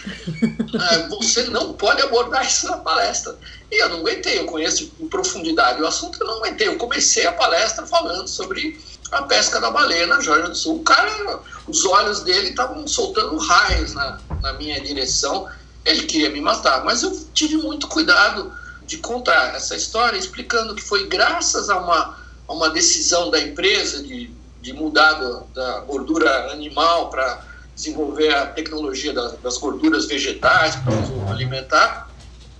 É, 0.90 1.08
você 1.08 1.44
não 1.44 1.72
pode 1.72 2.02
abordar 2.02 2.46
isso 2.46 2.66
na 2.66 2.76
palestra. 2.76 3.36
E 3.70 3.82
eu 3.82 3.88
não 3.88 4.00
aguentei, 4.00 4.38
eu 4.38 4.44
conheço 4.44 4.92
em 5.00 5.08
profundidade 5.08 5.80
o 5.80 5.86
assunto, 5.86 6.18
eu 6.20 6.26
não 6.26 6.38
aguentei. 6.38 6.68
Eu 6.68 6.76
comecei 6.76 7.26
a 7.26 7.32
palestra 7.32 7.86
falando 7.86 8.28
sobre 8.28 8.78
a 9.10 9.22
pesca 9.22 9.60
da 9.60 9.70
baleia 9.70 10.06
na 10.06 10.20
Georgia 10.20 10.48
do 10.48 10.54
Sul. 10.54 10.76
O 10.76 10.82
cara, 10.82 11.40
os 11.66 11.84
olhos 11.86 12.20
dele 12.20 12.50
estavam 12.50 12.86
soltando 12.86 13.36
raios 13.38 13.94
na, 13.94 14.18
na 14.42 14.52
minha 14.54 14.80
direção 14.80 15.48
ele 15.84 16.02
queria 16.04 16.30
me 16.30 16.40
matar. 16.40 16.84
Mas 16.84 17.02
eu 17.02 17.28
tive 17.32 17.56
muito 17.56 17.86
cuidado 17.88 18.52
de 18.86 18.98
contar 18.98 19.54
essa 19.54 19.74
história, 19.74 20.16
explicando 20.16 20.74
que 20.74 20.82
foi 20.82 21.06
graças 21.06 21.70
a 21.70 21.78
uma, 21.78 22.18
a 22.46 22.52
uma 22.52 22.70
decisão 22.70 23.30
da 23.30 23.40
empresa 23.40 24.02
de, 24.02 24.30
de 24.60 24.72
mudar 24.72 25.14
do, 25.14 25.44
da 25.54 25.80
gordura 25.80 26.52
animal 26.52 27.10
para 27.10 27.44
desenvolver 27.74 28.32
a 28.34 28.46
tecnologia 28.46 29.12
das, 29.12 29.38
das 29.40 29.58
gorduras 29.58 30.06
vegetais 30.06 30.76
para 30.76 30.94
uso 30.94 31.28
alimentar, 31.28 32.08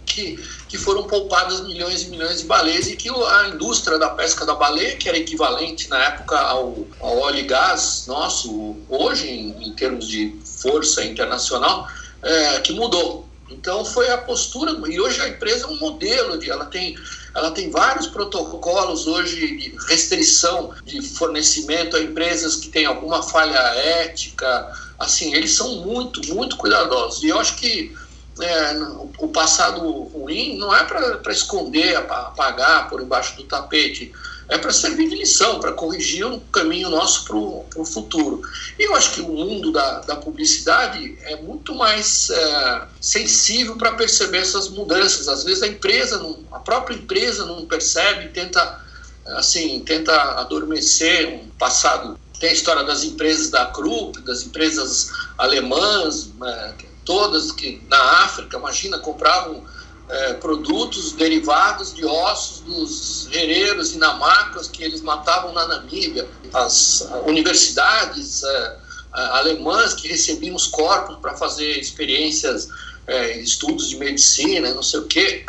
que, 0.05 0.37
que 0.69 0.79
foram 0.79 1.05
poupadas 1.05 1.63
milhões 1.63 2.03
e 2.03 2.11
milhões 2.11 2.41
de 2.41 2.47
baleias 2.47 2.89
e 2.89 2.97
que 2.97 3.09
a 3.09 3.49
indústria 3.49 3.99
da 3.99 4.11
pesca 4.11 4.45
da 4.45 4.55
baleia, 4.55 4.97
que 4.97 5.09
era 5.09 5.19
equivalente 5.19 5.89
na 5.89 5.99
época 6.05 6.39
ao, 6.39 6.87
ao 7.01 7.19
óleo 7.19 7.39
e 7.39 7.43
gás 7.43 8.05
nosso, 8.07 8.77
hoje, 8.89 9.29
em, 9.29 9.69
em 9.69 9.73
termos 9.73 10.09
de 10.09 10.37
força 10.45 11.05
internacional, 11.05 11.89
é, 12.25 12.61
que 12.61 12.73
mudou. 12.73 13.29
Então 13.51 13.85
foi 13.85 14.11
a 14.11 14.19
postura 14.19 14.73
e 14.89 14.99
hoje 14.99 15.21
a 15.21 15.29
empresa 15.29 15.67
é 15.67 15.69
um 15.69 15.79
modelo 15.79 16.39
de 16.39 16.51
ela 16.51 16.65
tem 16.65 16.97
ela 17.35 17.51
tem 17.51 17.69
vários 17.71 18.07
protocolos 18.07 19.07
hoje 19.07 19.57
de 19.57 19.77
restrição 19.89 20.73
de 20.85 21.03
fornecimento 21.03 21.97
a 21.97 22.01
empresas 22.01 22.57
que 22.57 22.69
têm 22.69 22.87
alguma 22.87 23.23
falha 23.23 23.59
ética. 23.59 24.73
Assim 24.99 25.35
eles 25.35 25.53
são 25.53 25.77
muito 25.85 26.35
muito 26.35 26.57
cuidadosos. 26.57 27.23
E 27.23 27.29
eu 27.29 27.39
acho 27.39 27.57
que 27.57 27.95
é, 28.41 28.79
o 29.19 29.29
passado 29.29 29.81
ruim 30.05 30.57
não 30.57 30.75
é 30.75 30.83
para 30.85 31.33
esconder 31.33 31.97
apagar 31.97 32.89
por 32.89 33.01
embaixo 33.01 33.37
do 33.37 33.45
tapete 33.45 34.13
é 34.49 34.59
para 34.59 34.73
servir 34.73 35.09
de 35.09 35.17
lição, 35.17 35.59
para 35.59 35.73
corrigir 35.73 36.27
um 36.27 36.39
caminho 36.39 36.91
nosso 36.91 37.25
para 37.25 37.37
o 37.37 37.85
futuro. 37.85 38.43
E 38.79 38.85
eu 38.85 38.95
acho 38.95 39.15
que 39.15 39.21
o 39.21 39.29
mundo 39.29 39.73
da, 39.73 40.01
da 40.01 40.17
publicidade 40.17 41.17
é 41.23 41.37
muito 41.37 41.75
mais 41.75 42.31
é, 42.31 42.83
sensível 43.01 43.77
para 43.77 43.93
perceber 43.93 44.39
essas 44.39 44.69
mudanças. 44.69 45.29
Às 45.29 45.45
vezes 45.45 45.63
a 45.63 45.67
empresa, 45.67 46.19
não, 46.19 46.39
a 46.53 46.59
própria 46.59 46.95
empresa 46.95 47.47
não 47.47 47.65
percebe, 47.67 48.29
tenta 48.29 48.83
assim, 49.27 49.81
tenta 49.81 50.13
adormecer 50.39 51.29
um 51.29 51.49
passado. 51.59 52.19
Tem 52.39 52.51
a 52.51 52.53
história 52.53 52.85
das 52.85 53.05
empresas 53.05 53.49
da 53.49 53.67
Krupp, 53.67 54.21
das 54.21 54.43
empresas 54.43 55.11
alemãs, 55.39 56.29
né, 56.39 56.75
todas 57.05 57.53
que 57.53 57.83
na 57.89 58.25
África, 58.25 58.59
imagina, 58.59 58.99
compravam 58.99 59.65
é, 60.09 60.35
produtos 60.35 61.13
derivados 61.13 61.95
de 61.95 62.05
ossos 62.05 62.61
dos 62.61 63.33
hereiros 63.33 63.95
e 63.95 63.99
namacas 63.99 64.69
que 64.69 64.83
eles 64.83 65.01
matavam 65.01 65.53
na 65.53 65.67
Namíbia. 65.67 66.29
As 66.53 67.09
universidades 67.27 68.43
é, 68.43 68.77
alemãs 69.15 69.95
que 69.95 70.09
recebiam 70.09 70.55
os 70.55 70.67
corpos 70.67 71.17
para 71.19 71.35
fazer 71.35 71.79
experiências, 71.79 72.69
é, 73.07 73.39
estudos 73.39 73.89
de 73.89 73.97
medicina, 73.97 74.75
não 74.75 74.83
sei 74.83 75.01
o 75.01 75.07
quê. 75.07 75.45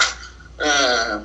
É, 0.57 1.19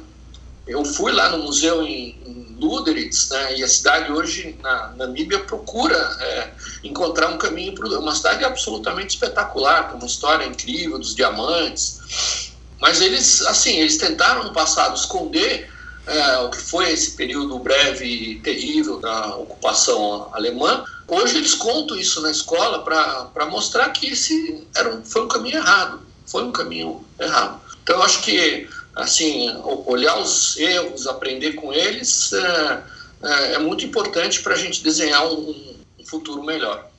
eu 0.67 0.85
fui 0.85 1.13
lá 1.13 1.31
no 1.31 1.43
museu 1.45 1.83
em, 1.83 2.17
em 2.25 2.57
Luderitz, 2.61 3.31
né, 3.31 3.57
e 3.57 3.65
a 3.65 3.69
cidade 3.69 4.13
hoje 4.13 4.57
na 4.63 4.89
Namíbia 4.97 5.41
procura 5.41 5.97
é, 6.21 6.51
encontrar 6.85 7.29
um 7.29 7.39
caminho 7.39 7.75
para 7.75 7.99
uma 7.99 8.15
cidade 8.15 8.45
absolutamente 8.45 9.15
espetacular, 9.15 9.91
com 9.91 9.99
uma 9.99 10.07
história 10.07 10.45
incrível 10.45 10.99
dos 10.99 11.15
diamantes. 11.15 12.50
Mas 12.81 13.01
eles, 13.01 13.43
assim, 13.43 13.79
eles 13.79 13.99
tentaram 13.99 14.45
no 14.45 14.53
passado 14.53 14.97
esconder 14.97 15.71
é, 16.07 16.39
o 16.39 16.51
que 16.51 16.59
foi 16.59 16.91
esse 16.91 17.13
período 17.13 17.59
breve 17.59 18.05
e 18.05 18.41
terrível 18.41 18.99
da 18.99 19.37
ocupação 19.37 20.29
alemã. 20.33 20.85
Hoje 21.07 21.37
eles 21.37 21.55
contam 21.55 21.97
isso 21.97 22.21
na 22.21 22.31
escola 22.31 22.83
para 22.83 23.47
mostrar 23.47 23.91
que 23.91 24.07
esse 24.09 24.67
era 24.75 24.95
um, 24.95 25.05
foi 25.05 25.23
um 25.23 25.29
caminho 25.29 25.57
errado, 25.57 26.01
foi 26.27 26.43
um 26.45 26.53
caminho 26.53 27.05
errado. 27.19 27.61
Então 27.83 27.97
eu 27.97 28.03
acho 28.03 28.23
que 28.23 28.69
assim 28.97 29.55
olhar 29.87 30.19
os 30.19 30.57
erros, 30.57 31.07
aprender 31.07 31.53
com 31.53 31.73
eles 31.73 32.33
é, 32.33 32.83
é, 33.23 33.53
é 33.55 33.59
muito 33.59 33.85
importante 33.85 34.43
para 34.43 34.55
a 34.55 34.59
gente 34.59 34.83
desenhar 34.83 35.27
um, 35.27 35.77
um 35.99 36.07
futuro 36.07 36.43
melhor. 36.43 36.90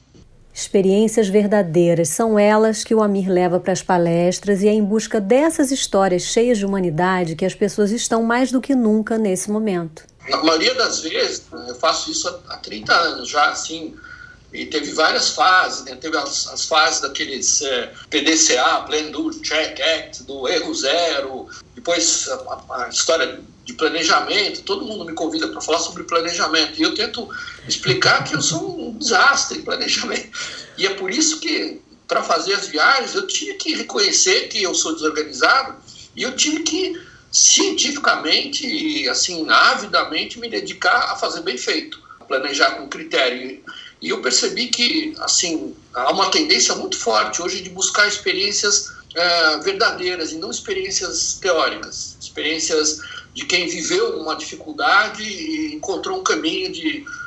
Experiências 0.62 1.28
verdadeiras 1.28 2.10
são 2.10 2.38
elas 2.38 2.84
que 2.84 2.93
o 2.93 3.02
Amir 3.02 3.28
leva 3.28 3.60
para 3.60 3.74
as 3.74 3.82
palestras 3.82 4.62
e 4.62 4.67
é 4.67 4.71
em 4.71 4.84
busca 4.84 5.19
dessas 5.19 5.71
histórias 5.71 6.21
cheias 6.21 6.60
de 6.60 6.65
humanidade 6.67 7.36
que 7.36 7.43
as 7.43 7.56
pessoas 7.56 7.89
estão 7.89 8.21
mais 8.21 8.52
do 8.52 8.62
que 8.62 8.76
nunca 8.76 9.17
nesse 9.17 9.50
momento. 9.50 10.04
Na 10.30 10.38
maioria 10.43 10.76
das 10.76 11.00
vezes, 11.00 11.45
eu 11.67 11.74
faço 11.74 12.12
isso 12.12 12.28
há 12.47 12.58
30 12.58 12.93
anos 12.93 13.28
já, 13.28 13.50
assim, 13.50 13.95
e 14.54 14.67
teve 14.67 14.91
várias 14.91 15.30
fases, 15.32 15.84
né? 15.86 15.95
teve 15.95 16.15
as, 16.15 16.47
as, 16.50 16.65
fases 16.67 17.02
daqueles 17.02 17.63
é, 17.63 17.91
PDCA, 18.12 18.84
Plan 18.86 19.10
Do 19.10 19.32
Check 19.41 19.82
Act, 19.82 20.24
do 20.26 20.47
erro 20.47 20.76
zero, 20.76 21.47
depois 21.74 22.30
a, 22.30 22.84
a 22.84 22.89
história 22.89 23.41
de 23.65 23.74
planejamento, 23.74 24.63
todo 24.63 24.86
mundo 24.86 25.06
me 25.06 25.13
convida 25.13 25.47
para 25.47 25.62
falar 25.62 25.80
sobre 25.80 26.04
planejamento, 26.04 26.80
e 26.80 26.84
eu 26.84 26.93
tento 26.93 27.30
explicar 27.67 28.24
que 28.24 28.36
eu 28.36 28.41
sou 28.41 28.89
um 28.89 28.97
desastre 28.97 29.60
em 29.60 29.62
planejamento, 29.62 30.30
e 30.78 30.88
é 30.88 30.93
por 30.95 31.12
isso 31.12 31.39
que, 31.39 31.80
para 32.08 32.24
fazer 32.24 32.54
as 32.54 32.67
viagens, 32.67 33.13
eu 33.13 33.28
tive 33.28 33.54
que 33.56 33.76
reconhecer 33.76 34.47
que 34.47 34.62
eu 34.62 34.74
sou 34.74 34.93
desorganizado, 34.93 35.76
e 36.15 36.24
eu 36.24 36.36
tive 36.36 36.63
que 36.63 37.02
cientificamente 37.32 38.67
e 38.67 39.08
assim 39.08 39.47
avidamente 39.50 40.38
me 40.38 40.50
dedicar 40.50 41.12
a 41.12 41.15
fazer 41.15 41.41
bem 41.41 41.58
feito, 41.58 42.02
planejar 42.28 42.71
com 42.71 42.89
critério. 42.89 43.63
E 44.02 44.10
eu 44.10 44.21
percebi 44.21 44.67
que, 44.67 45.13
assim, 45.19 45.76
há 45.93 46.12
uma 46.12 46.30
tendência 46.30 46.76
muito 46.76 46.97
forte 46.97 47.41
hoje 47.41 47.62
de 47.62 47.69
buscar 47.69 48.08
experiências 48.08 48.91
é, 49.15 49.58
verdadeiras 49.60 50.32
e 50.32 50.36
não 50.36 50.50
experiências 50.50 51.38
teóricas, 51.39 52.17
experiências 52.19 53.00
de 53.34 53.46
quem 53.46 53.67
viveu 53.67 54.20
uma 54.20 54.36
dificuldade 54.36 55.24
e 55.24 55.76
encontrou 55.76 56.20
um 56.20 56.24
caminho 56.24 56.72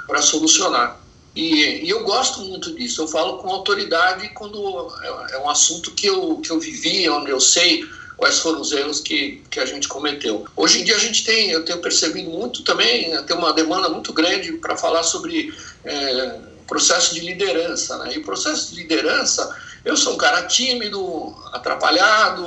para 0.07 0.21
solucionar. 0.21 1.01
E, 1.35 1.85
e, 1.85 1.91
eu 1.91 2.05
gosto 2.05 2.41
muito 2.43 2.73
disso. 2.75 3.03
Eu 3.03 3.09
falo 3.09 3.39
com 3.39 3.51
autoridade 3.51 4.29
quando 4.35 4.89
é, 5.03 5.35
é, 5.35 5.39
um 5.39 5.51
assunto 5.51 5.91
que 5.91 6.07
eu, 6.07 6.39
que 6.39 6.51
eu 6.51 6.61
vivi, 6.61 7.09
onde 7.09 7.31
eu 7.31 7.41
sei 7.41 7.85
quais 8.17 8.39
foram 8.39 8.61
os 8.61 8.71
erros 8.71 9.01
que, 9.01 9.43
que 9.51 9.59
a 9.59 9.67
gente 9.67 9.89
cometeu. 9.89 10.45
Hoje 10.55 10.81
em 10.81 10.85
dia 10.85 10.95
a 10.95 11.01
gente 11.01 11.25
tem, 11.25 11.51
eu 11.51 11.65
tenho 11.65 11.81
percebido 11.81 12.31
muito 12.31 12.63
também, 12.63 13.11
tem 13.25 13.37
uma 13.37 13.53
demanda 13.53 13.89
muito 13.89 14.13
grande 14.13 14.53
para 14.53 14.77
falar 14.77 15.03
sobre 15.03 15.53
é, 15.85 16.39
processo 16.67 17.15
de 17.15 17.21
liderança. 17.21 17.99
Né? 17.99 18.15
E 18.15 18.19
o 18.19 18.23
processo 18.23 18.73
de 18.73 18.83
liderança, 18.83 19.55
eu 19.85 19.97
sou 19.97 20.15
um 20.15 20.17
cara 20.17 20.45
tímido, 20.45 21.35
atrapalhado, 21.53 22.45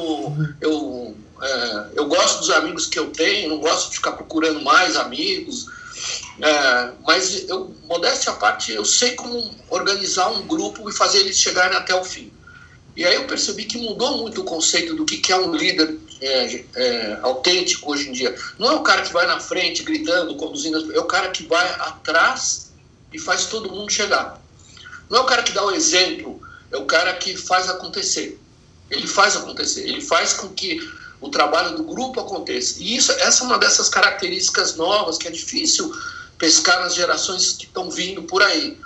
eu, 0.61 1.06
é, 1.41 1.87
eu 1.95 2.05
gosto 2.07 2.39
dos 2.39 2.49
amigos 2.49 2.85
que 2.85 2.97
eu 2.97 3.11
tenho, 3.11 3.49
não 3.49 3.59
gosto 3.59 3.89
de 3.89 3.97
ficar 3.97 4.13
procurando 4.13 4.61
mais 4.61 4.95
amigos, 4.95 5.67
é, 6.41 6.91
mas 7.05 7.47
eu, 7.49 7.73
modéstia 7.85 8.31
à 8.31 8.35
parte, 8.35 8.71
eu 8.71 8.85
sei 8.85 9.11
como 9.15 9.53
organizar 9.69 10.29
um 10.29 10.47
grupo 10.47 10.89
e 10.89 10.93
fazer 10.93 11.19
eles 11.19 11.39
chegarem 11.39 11.77
até 11.77 11.95
o 11.95 12.03
fim. 12.03 12.31
E 12.95 13.05
aí 13.05 13.15
eu 13.15 13.27
percebi 13.27 13.65
que 13.65 13.77
mudou 13.77 14.17
muito 14.17 14.41
o 14.41 14.43
conceito 14.43 14.95
do 14.95 15.05
que 15.05 15.31
é 15.31 15.37
um 15.37 15.53
líder 15.53 15.97
é, 16.19 16.63
é, 16.75 17.19
autêntico 17.21 17.91
hoje 17.91 18.09
em 18.09 18.11
dia. 18.11 18.35
Não 18.57 18.71
é 18.71 18.75
o 18.75 18.81
cara 18.81 19.03
que 19.03 19.13
vai 19.13 19.27
na 19.27 19.39
frente 19.39 19.83
gritando, 19.83 20.35
conduzindo, 20.35 20.91
é 20.93 20.99
o 20.99 21.05
cara 21.05 21.29
que 21.29 21.43
vai 21.43 21.67
atrás 21.79 22.71
e 23.13 23.19
faz 23.19 23.45
todo 23.45 23.71
mundo 23.71 23.91
chegar. 23.91 24.41
Não 25.09 25.19
é 25.19 25.21
o 25.21 25.25
cara 25.25 25.43
que 25.43 25.51
dá 25.51 25.63
o 25.63 25.71
exemplo 25.71 26.41
é 26.71 26.77
o 26.77 26.85
cara 26.85 27.13
que 27.13 27.35
faz 27.35 27.69
acontecer. 27.69 28.39
Ele 28.89 29.07
faz 29.07 29.35
acontecer, 29.35 29.81
ele 29.81 30.01
faz 30.01 30.33
com 30.33 30.49
que 30.49 30.79
o 31.19 31.29
trabalho 31.29 31.75
do 31.75 31.83
grupo 31.83 32.19
aconteça. 32.19 32.79
E 32.79 32.95
isso, 32.95 33.11
essa 33.13 33.43
é 33.43 33.47
uma 33.47 33.57
dessas 33.57 33.89
características 33.89 34.75
novas 34.75 35.17
que 35.17 35.27
é 35.27 35.31
difícil 35.31 35.91
pescar 36.37 36.79
nas 36.79 36.95
gerações 36.95 37.53
que 37.53 37.65
estão 37.65 37.89
vindo 37.89 38.23
por 38.23 38.41
aí. 38.41 38.79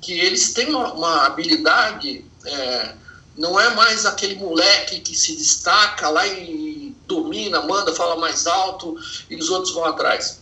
Que 0.00 0.12
eles 0.12 0.52
têm 0.52 0.68
uma, 0.68 0.92
uma 0.92 1.26
habilidade, 1.26 2.24
é, 2.44 2.94
não 3.36 3.58
é 3.58 3.74
mais 3.74 4.04
aquele 4.04 4.34
moleque 4.34 5.00
que 5.00 5.16
se 5.16 5.34
destaca 5.36 6.08
lá 6.08 6.26
e 6.26 6.94
domina, 7.06 7.62
manda, 7.62 7.94
fala 7.94 8.16
mais 8.16 8.46
alto 8.46 8.96
e 9.30 9.36
os 9.36 9.48
outros 9.48 9.72
vão 9.72 9.84
atrás. 9.84 10.40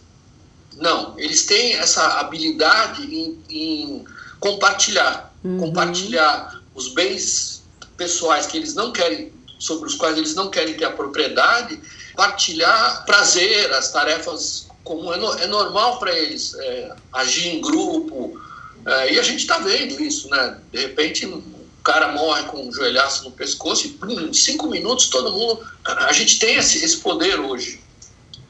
Não, 0.75 1.19
eles 1.19 1.47
têm 1.47 1.75
essa 1.75 2.21
habilidade 2.21 3.03
em, 3.03 3.39
em 3.49 4.05
compartilhar, 4.41 5.33
uhum. 5.43 5.59
compartilhar 5.59 6.61
os 6.75 6.89
bens 6.89 7.63
pessoais 7.97 8.47
que 8.47 8.57
eles 8.59 8.75
não 8.75 8.93
querem, 8.93 9.33
sobre 9.59 9.89
os 9.89 9.95
quais 9.95 10.17
eles 10.17 10.35
não 10.35 10.51
querem 10.51 10.75
ter 10.75 10.85
a 10.85 10.91
propriedade, 10.91 11.81
partilhar 12.15 13.05
prazer, 13.05 13.73
as 13.73 13.91
tarefas 13.91 14.67
comuns. 14.85 15.17
É, 15.17 15.19
no, 15.19 15.33
é 15.35 15.47
normal 15.47 15.99
para 15.99 16.17
eles 16.17 16.55
é, 16.55 16.95
agir 17.13 17.49
em 17.49 17.61
grupo. 17.61 18.41
É, 18.87 19.15
e 19.15 19.19
a 19.19 19.23
gente 19.23 19.41
está 19.41 19.59
vendo 19.59 20.01
isso, 20.01 20.29
né? 20.31 20.59
De 20.73 20.81
repente, 20.81 21.27
o 21.27 21.43
cara 21.83 22.13
morre 22.13 22.45
com 22.45 22.67
um 22.67 22.73
joelhaço 22.73 23.25
no 23.25 23.33
pescoço 23.33 23.87
e 23.87 24.15
em 24.15 24.33
cinco 24.33 24.69
minutos 24.69 25.09
todo 25.09 25.33
mundo. 25.33 25.67
A 25.85 26.13
gente 26.13 26.39
tem 26.39 26.57
esse, 26.57 26.85
esse 26.85 26.99
poder 26.99 27.39
hoje. 27.41 27.81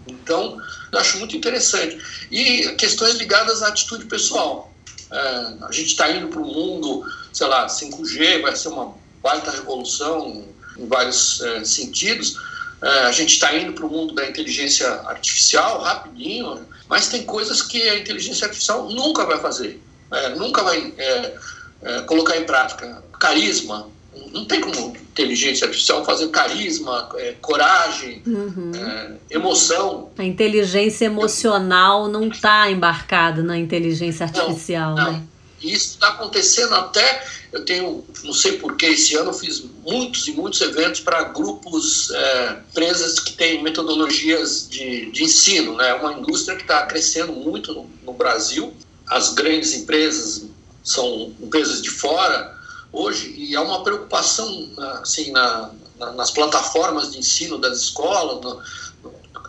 Então, 0.06 0.60
acho 0.92 1.18
muito 1.18 1.36
interessante. 1.36 1.98
E 2.30 2.68
questões 2.76 3.14
ligadas 3.14 3.62
à 3.62 3.68
atitude 3.68 4.04
pessoal. 4.06 4.72
É, 5.10 5.18
a 5.62 5.72
gente 5.72 5.88
está 5.88 6.10
indo 6.10 6.28
para 6.28 6.40
um 6.40 6.52
mundo, 6.52 7.04
sei 7.32 7.46
lá, 7.46 7.66
5G, 7.66 8.42
vai 8.42 8.54
ser 8.54 8.68
uma 8.68 8.94
baita 9.22 9.50
revolução 9.50 10.44
em 10.78 10.86
vários 10.86 11.40
é, 11.40 11.64
sentidos. 11.64 12.36
É, 12.82 12.88
a 13.04 13.12
gente 13.12 13.34
está 13.34 13.56
indo 13.56 13.72
para 13.72 13.86
o 13.86 13.90
mundo 13.90 14.14
da 14.14 14.28
inteligência 14.28 14.88
artificial 15.06 15.80
rapidinho, 15.80 16.60
mas 16.88 17.08
tem 17.08 17.24
coisas 17.24 17.62
que 17.62 17.82
a 17.82 17.98
inteligência 17.98 18.46
artificial 18.46 18.88
nunca 18.90 19.24
vai 19.24 19.38
fazer, 19.40 19.80
é, 20.12 20.28
nunca 20.30 20.62
vai 20.62 20.92
é, 20.98 22.02
colocar 22.06 22.36
em 22.36 22.44
prática. 22.44 23.02
Carisma, 23.18 23.88
não 24.32 24.44
tem 24.44 24.60
como 24.60 24.96
inteligência 24.96 25.66
artificial 25.66 26.04
fazer 26.04 26.28
carisma, 26.28 27.08
é, 27.16 27.34
coragem, 27.40 28.22
uhum. 28.26 28.72
é, 28.74 29.12
emoção. 29.30 30.10
A 30.18 30.24
inteligência 30.24 31.06
emocional 31.06 32.08
não 32.08 32.28
está 32.28 32.70
embarcada 32.70 33.42
na 33.42 33.58
inteligência 33.58 34.24
artificial, 34.24 34.94
não, 34.94 35.04
não. 35.04 35.12
né? 35.12 35.22
Isso 35.72 35.94
está 35.94 36.08
acontecendo 36.08 36.74
até. 36.74 37.26
Eu 37.52 37.64
tenho, 37.64 38.04
não 38.22 38.32
sei 38.32 38.58
porquê, 38.58 38.86
esse 38.86 39.16
ano 39.16 39.30
eu 39.30 39.34
fiz 39.34 39.64
muitos 39.84 40.26
e 40.28 40.32
muitos 40.32 40.60
eventos 40.60 41.00
para 41.00 41.22
grupos, 41.24 42.10
é, 42.10 42.60
empresas 42.70 43.18
que 43.18 43.32
têm 43.32 43.62
metodologias 43.62 44.68
de, 44.68 45.10
de 45.10 45.24
ensino. 45.24 45.76
Né? 45.76 45.94
Uma 45.94 46.14
indústria 46.14 46.56
que 46.56 46.62
está 46.62 46.84
crescendo 46.86 47.32
muito 47.32 47.72
no, 47.72 47.90
no 48.04 48.12
Brasil. 48.12 48.74
As 49.08 49.32
grandes 49.32 49.72
empresas 49.74 50.46
são 50.86 51.34
empresas 51.40 51.82
de 51.82 51.90
fora 51.90 52.56
hoje 52.92 53.34
e 53.36 53.54
há 53.56 53.60
uma 53.60 53.82
preocupação 53.82 54.70
assim 55.02 55.32
na, 55.32 55.70
na, 55.98 56.12
nas 56.12 56.30
plataformas 56.30 57.12
de 57.12 57.18
ensino 57.18 57.58
das 57.58 57.78
escolas 57.78 58.40
no, 58.40 58.62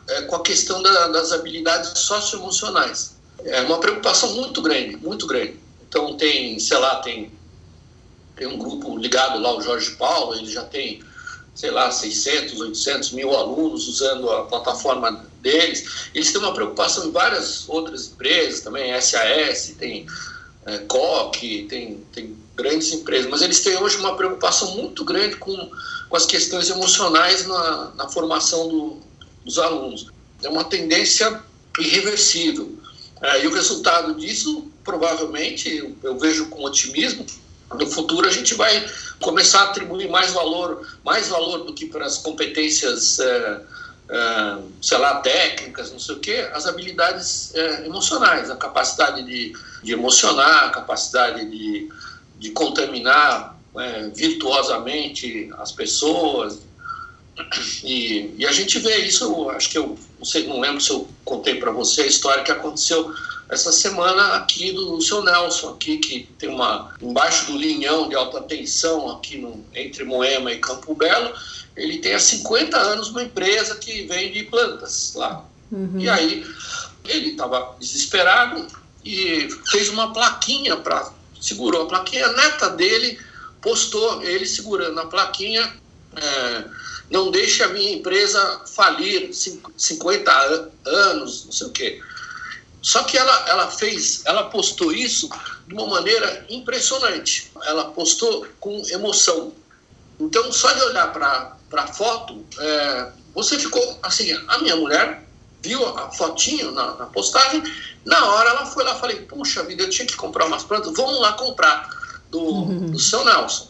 é, 0.09 0.21
com 0.23 0.35
a 0.35 0.41
questão 0.41 0.81
da, 0.81 1.07
das 1.09 1.31
habilidades 1.31 1.97
socioemocionais 1.99 3.15
é 3.45 3.61
uma 3.61 3.79
preocupação 3.79 4.33
muito 4.33 4.61
grande 4.61 4.97
muito 4.97 5.27
grande 5.27 5.59
então 5.87 6.15
tem 6.17 6.59
sei 6.59 6.77
lá 6.77 6.97
tem 6.97 7.31
tem 8.35 8.47
um 8.47 8.57
grupo 8.57 8.97
ligado 8.97 9.39
lá 9.39 9.55
o 9.55 9.61
Jorge 9.61 9.91
Paulo 9.91 10.35
ele 10.35 10.51
já 10.51 10.63
tem 10.63 11.01
sei 11.55 11.71
lá 11.71 11.89
600 11.91 12.59
800 12.59 13.11
mil 13.11 13.35
alunos 13.35 13.87
usando 13.87 14.29
a 14.31 14.45
plataforma 14.45 15.25
deles 15.41 16.09
eles 16.13 16.31
têm 16.31 16.41
uma 16.41 16.53
preocupação 16.53 17.07
em 17.07 17.11
várias 17.11 17.67
outras 17.67 18.07
empresas 18.07 18.61
também 18.61 18.99
SAS 19.01 19.75
tem 19.77 20.05
é, 20.65 20.79
COC 20.79 21.67
tem 21.69 21.97
tem 22.11 22.47
grandes 22.57 22.91
empresas, 22.91 23.29
mas 23.29 23.41
eles 23.43 23.61
têm 23.61 23.77
hoje 23.77 23.97
uma 23.97 24.17
preocupação 24.17 24.75
muito 24.75 25.05
grande 25.05 25.35
com, 25.35 25.55
com 26.09 26.17
as 26.17 26.25
questões 26.25 26.69
emocionais 26.69 27.45
na, 27.45 27.91
na 27.95 28.09
formação 28.09 28.67
do, 28.67 28.97
dos 29.45 29.59
alunos. 29.59 30.07
É 30.43 30.49
uma 30.49 30.63
tendência 30.63 31.41
irreversível. 31.79 32.75
É, 33.21 33.43
e 33.43 33.47
o 33.47 33.53
resultado 33.53 34.15
disso, 34.15 34.69
provavelmente, 34.87 35.95
eu, 36.01 36.17
vejo 36.17 36.47
com 36.47 36.63
otimismo, 36.63 37.23
no 37.75 37.85
futuro 37.85 38.27
a 38.27 38.31
gente 38.31 38.55
vai 38.55 38.89
começar 39.21 39.59
a 39.59 39.63
atribuir 39.65 40.09
mais 40.09 40.31
valor, 40.31 40.87
mais 41.03 41.27
valor 41.27 41.65
do 41.65 41.73
que 41.73 41.85
para 41.85 42.05
as 42.05 42.17
competências, 42.17 43.19
é, 43.19 43.61
é, 44.09 44.57
sei 44.81 44.97
lá, 44.97 45.15
técnicas, 45.19 45.91
não 45.91 45.99
sei 45.99 46.15
o 46.15 46.19
quê, 46.19 46.49
as 46.53 46.65
habilidades 46.65 47.53
é, 47.53 47.85
emocionais, 47.85 48.49
a 48.49 48.55
capacidade 48.55 49.21
de, 49.23 49.53
de 49.83 49.91
emocionar, 49.91 50.63
a 50.63 50.69
capacidade 50.69 51.45
de 51.51 51.89
de 52.39 52.51
contaminar 52.51 53.57
é, 53.75 54.09
virtuosamente 54.09 55.49
as 55.57 55.71
pessoas. 55.71 56.59
E, 57.83 58.33
e, 58.37 58.45
a 58.45 58.51
gente 58.51 58.79
vê 58.79 58.97
isso, 58.97 59.49
acho 59.51 59.69
que 59.69 59.77
eu 59.77 59.97
não, 60.17 60.25
sei, 60.25 60.47
não 60.47 60.59
lembro 60.59 60.81
se 60.81 60.89
eu 60.89 61.07
contei 61.23 61.55
para 61.55 61.71
você 61.71 62.03
a 62.03 62.07
história 62.07 62.43
que 62.43 62.51
aconteceu 62.51 63.13
essa 63.49 63.71
semana 63.71 64.35
aqui 64.35 64.71
do 64.71 65.01
seu 65.01 65.23
Nelson, 65.23 65.69
aqui, 65.69 65.97
que 65.97 66.29
tem 66.37 66.49
uma. 66.49 66.93
embaixo 67.01 67.51
do 67.51 67.57
linhão 67.57 68.09
de 68.09 68.15
alta 68.15 68.41
tensão 68.41 69.09
aqui 69.09 69.37
no, 69.37 69.63
entre 69.73 70.03
Moema 70.03 70.51
e 70.51 70.59
Campo 70.59 70.93
Belo, 70.93 71.33
ele 71.75 71.99
tem 71.99 72.13
há 72.13 72.19
50 72.19 72.77
anos 72.77 73.09
uma 73.09 73.23
empresa 73.23 73.75
que 73.75 74.03
vende 74.03 74.43
plantas 74.43 75.13
lá. 75.15 75.45
Uhum. 75.71 75.99
E 75.99 76.09
aí 76.09 76.45
ele 77.05 77.31
estava 77.31 77.75
desesperado 77.79 78.67
e 79.05 79.47
fez 79.71 79.89
uma 79.89 80.11
plaquinha 80.11 80.75
para 80.75 81.13
segurou 81.39 81.83
a 81.83 81.87
plaquinha, 81.87 82.25
a 82.25 82.33
neta 82.33 82.69
dele 82.71 83.19
postou 83.61 84.23
ele 84.23 84.45
segurando 84.45 84.99
a 84.99 85.05
plaquinha, 85.05 85.71
é, 86.15 86.63
não 87.11 87.31
deixe 87.31 87.63
a 87.63 87.69
minha 87.69 87.93
empresa 87.93 88.61
falir, 88.65 89.29
50 89.33 90.71
anos, 90.85 91.45
não 91.45 91.51
sei 91.51 91.67
o 91.67 91.71
quê. 91.71 92.01
Só 92.87 93.03
que 93.03 93.17
ela, 93.17 93.49
ela 93.49 93.69
fez, 93.69 94.21
ela 94.23 94.45
postou 94.45 94.93
isso 94.93 95.27
de 95.67 95.73
uma 95.73 95.87
maneira 95.87 96.45
impressionante. 96.49 97.51
Ela 97.65 97.91
postou 97.91 98.47
com 98.61 98.81
emoção. 98.87 99.51
Então, 100.17 100.49
só 100.53 100.71
de 100.71 100.81
olhar 100.83 101.11
para 101.11 101.57
a 101.73 101.87
foto, 101.87 102.45
é, 102.57 103.11
você 103.35 103.59
ficou 103.59 103.99
assim, 104.01 104.31
a 104.47 104.59
minha 104.59 104.77
mulher 104.77 105.21
viu 105.61 105.85
a 105.85 106.09
fotinho 106.11 106.71
na, 106.71 106.95
na, 106.95 107.07
postagem, 107.07 107.61
na 108.05 108.25
hora 108.25 108.51
ela 108.51 108.65
foi 108.65 108.85
lá 108.85 108.95
e 108.95 108.99
falei, 109.01 109.21
puxa 109.23 109.63
vida, 109.63 109.83
eu 109.83 109.89
tinha 109.89 110.07
que 110.07 110.15
comprar 110.15 110.45
umas 110.45 110.63
plantas, 110.63 110.93
vamos 110.95 111.19
lá 111.19 111.33
comprar 111.33 111.89
do, 112.31 112.39
uhum. 112.39 112.91
do 112.91 112.99
seu 112.99 113.25
Nelson. 113.25 113.67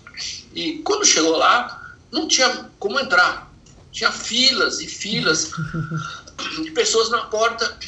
E 0.53 0.77
quando 0.83 1.03
chegou 1.03 1.37
lá, 1.37 1.91
não 2.11 2.27
tinha 2.27 2.69
como 2.77 2.99
entrar. 2.99 3.51
Tinha 3.91 4.11
filas 4.11 4.79
e 4.79 4.85
filas 4.85 5.49
de 6.61 6.69
pessoas 6.69 7.09
na 7.09 7.21
porta. 7.21 7.79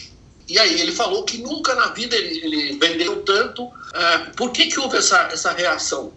E 0.50 0.58
aí 0.58 0.82
ele 0.82 0.92
falou 0.92 1.24
que 1.24 1.38
nunca 1.38 1.76
na 1.76 1.90
vida 1.90 2.16
ele, 2.16 2.40
ele 2.44 2.78
vendeu 2.80 3.22
tanto. 3.24 3.70
É, 3.94 4.18
por 4.36 4.52
que, 4.52 4.68
que 4.68 4.80
houve 4.80 4.98
essa, 4.98 5.30
essa 5.32 5.52
reação? 5.52 6.12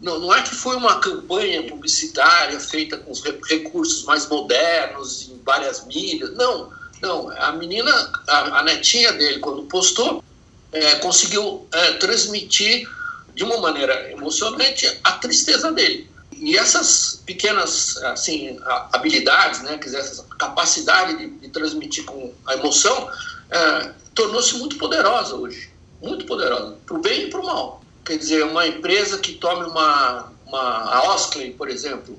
Não, 0.00 0.18
não 0.20 0.34
é 0.34 0.42
que 0.42 0.54
foi 0.54 0.76
uma 0.76 1.00
campanha 1.00 1.62
publicitária 1.64 2.60
feita 2.60 2.98
com 2.98 3.10
os 3.10 3.22
recursos 3.48 4.04
mais 4.04 4.28
modernos, 4.28 5.28
em 5.28 5.40
várias 5.42 5.84
mídias. 5.86 6.34
Não 6.36 6.78
não, 7.00 7.30
a 7.30 7.52
menina, 7.52 7.92
a, 8.26 8.60
a 8.60 8.62
netinha 8.62 9.12
dele, 9.12 9.38
quando 9.38 9.62
postou, 9.64 10.22
é, 10.72 10.96
conseguiu 10.96 11.66
é, 11.72 11.92
transmitir 11.94 12.88
de 13.34 13.44
uma 13.44 13.58
maneira 13.58 14.10
emocionante 14.10 14.86
a 15.04 15.12
tristeza 15.12 15.70
dele. 15.72 16.10
E 16.32 16.56
essas 16.56 17.22
pequenas 17.24 17.96
assim, 17.98 18.58
habilidades, 18.92 19.62
né, 19.62 19.78
quer 19.78 19.86
dizer, 19.86 19.98
essa 19.98 20.24
capacidade 20.38 21.16
de, 21.16 21.30
de 21.30 21.48
transmitir 21.48 22.04
com 22.04 22.32
a 22.46 22.54
emoção, 22.54 23.08
é, 23.50 23.92
tornou-se 24.14 24.56
muito 24.58 24.76
poderosa 24.76 25.34
hoje. 25.34 25.70
Muito 26.02 26.26
poderosa, 26.26 26.76
para 26.86 26.96
o 26.96 27.00
bem 27.00 27.24
e 27.24 27.30
para 27.30 27.40
o 27.40 27.46
mal. 27.46 27.82
Quer 28.04 28.18
dizer, 28.18 28.44
uma 28.44 28.66
empresa 28.66 29.18
que 29.18 29.34
tome 29.34 29.68
uma, 29.68 30.32
uma 30.46 30.60
a 30.60 31.14
Osklen, 31.14 31.52
por 31.52 31.68
exemplo, 31.68 32.18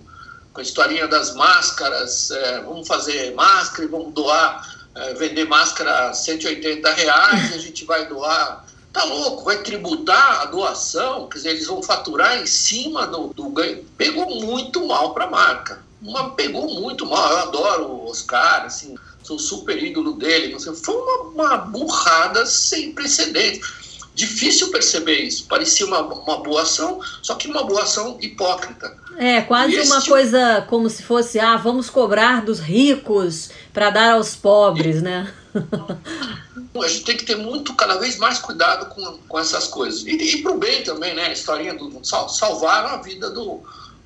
com 0.53 0.59
a 0.59 0.63
historinha 0.63 1.07
das 1.07 1.33
máscaras, 1.35 2.31
é, 2.31 2.61
vamos 2.61 2.87
fazer 2.87 3.33
máscara 3.33 3.85
e 3.85 3.87
vamos 3.87 4.13
doar, 4.13 4.87
é, 4.95 5.13
vender 5.13 5.45
máscara 5.45 6.09
a 6.09 6.13
180 6.13 6.91
reais, 6.91 7.53
a 7.53 7.57
gente 7.57 7.85
vai 7.85 8.07
doar. 8.07 8.65
Tá 8.91 9.03
louco, 9.03 9.43
vai 9.43 9.61
tributar 9.61 10.41
a 10.41 10.45
doação, 10.45 11.29
quer 11.29 11.37
dizer, 11.37 11.49
eles 11.51 11.67
vão 11.67 11.81
faturar 11.81 12.41
em 12.41 12.47
cima 12.47 13.05
do, 13.05 13.27
do 13.27 13.49
ganho. 13.49 13.85
Pegou 13.97 14.41
muito 14.41 14.85
mal 14.87 15.13
para 15.13 15.25
a 15.25 15.29
marca. 15.29 15.79
Uma, 16.01 16.31
pegou 16.31 16.67
muito 16.81 17.05
mal. 17.05 17.31
Eu 17.31 17.37
adoro 17.39 17.85
o 17.85 18.09
Oscar, 18.09 18.65
assim, 18.65 18.95
sou 19.29 19.37
super 19.37 19.81
ídolo 19.81 20.13
dele. 20.13 20.51
Não 20.51 20.59
sei, 20.59 20.73
foi 20.73 20.95
uma, 20.95 21.21
uma 21.29 21.57
burrada 21.57 22.45
sem 22.45 22.91
precedentes 22.93 23.79
difícil 24.15 24.69
perceber 24.69 25.21
isso. 25.21 25.45
Parecia 25.45 25.85
uma, 25.85 26.01
uma 26.01 26.37
boa 26.43 26.63
ação, 26.63 26.99
só 27.21 27.35
que 27.35 27.47
uma 27.47 27.63
boa 27.63 27.83
ação 27.83 28.17
hipócrita. 28.19 28.97
É, 29.17 29.41
quase 29.41 29.79
uma 29.79 29.99
tipo... 29.99 30.11
coisa 30.11 30.65
como 30.69 30.89
se 30.89 31.03
fosse, 31.03 31.39
ah, 31.39 31.55
vamos 31.55 31.89
cobrar 31.89 32.43
dos 32.43 32.59
ricos 32.59 33.49
para 33.71 33.89
dar 33.89 34.13
aos 34.13 34.35
pobres, 34.35 34.97
e... 34.97 35.01
né? 35.01 35.33
a 36.83 36.87
gente 36.87 37.05
tem 37.05 37.17
que 37.17 37.25
ter 37.25 37.35
muito, 37.35 37.73
cada 37.75 37.97
vez 37.97 38.17
mais 38.17 38.39
cuidado 38.39 38.87
com, 38.87 39.19
com 39.27 39.39
essas 39.39 39.67
coisas. 39.67 40.05
E, 40.05 40.11
e 40.11 40.41
para 40.41 40.51
o 40.51 40.57
bem 40.57 40.83
também, 40.83 41.13
né? 41.15 41.27
A 41.27 41.31
historinha 41.31 41.73
do 41.73 42.03
sal, 42.03 42.27
salvar 42.27 42.85
a 42.85 42.97
vida 42.97 43.29
do 43.29 43.61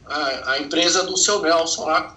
a, 0.05 0.51
a, 0.51 0.59
empresa 0.59 1.03
do 1.03 1.17
seu 1.17 1.41
Nelson 1.41 1.85
lá. 1.85 2.15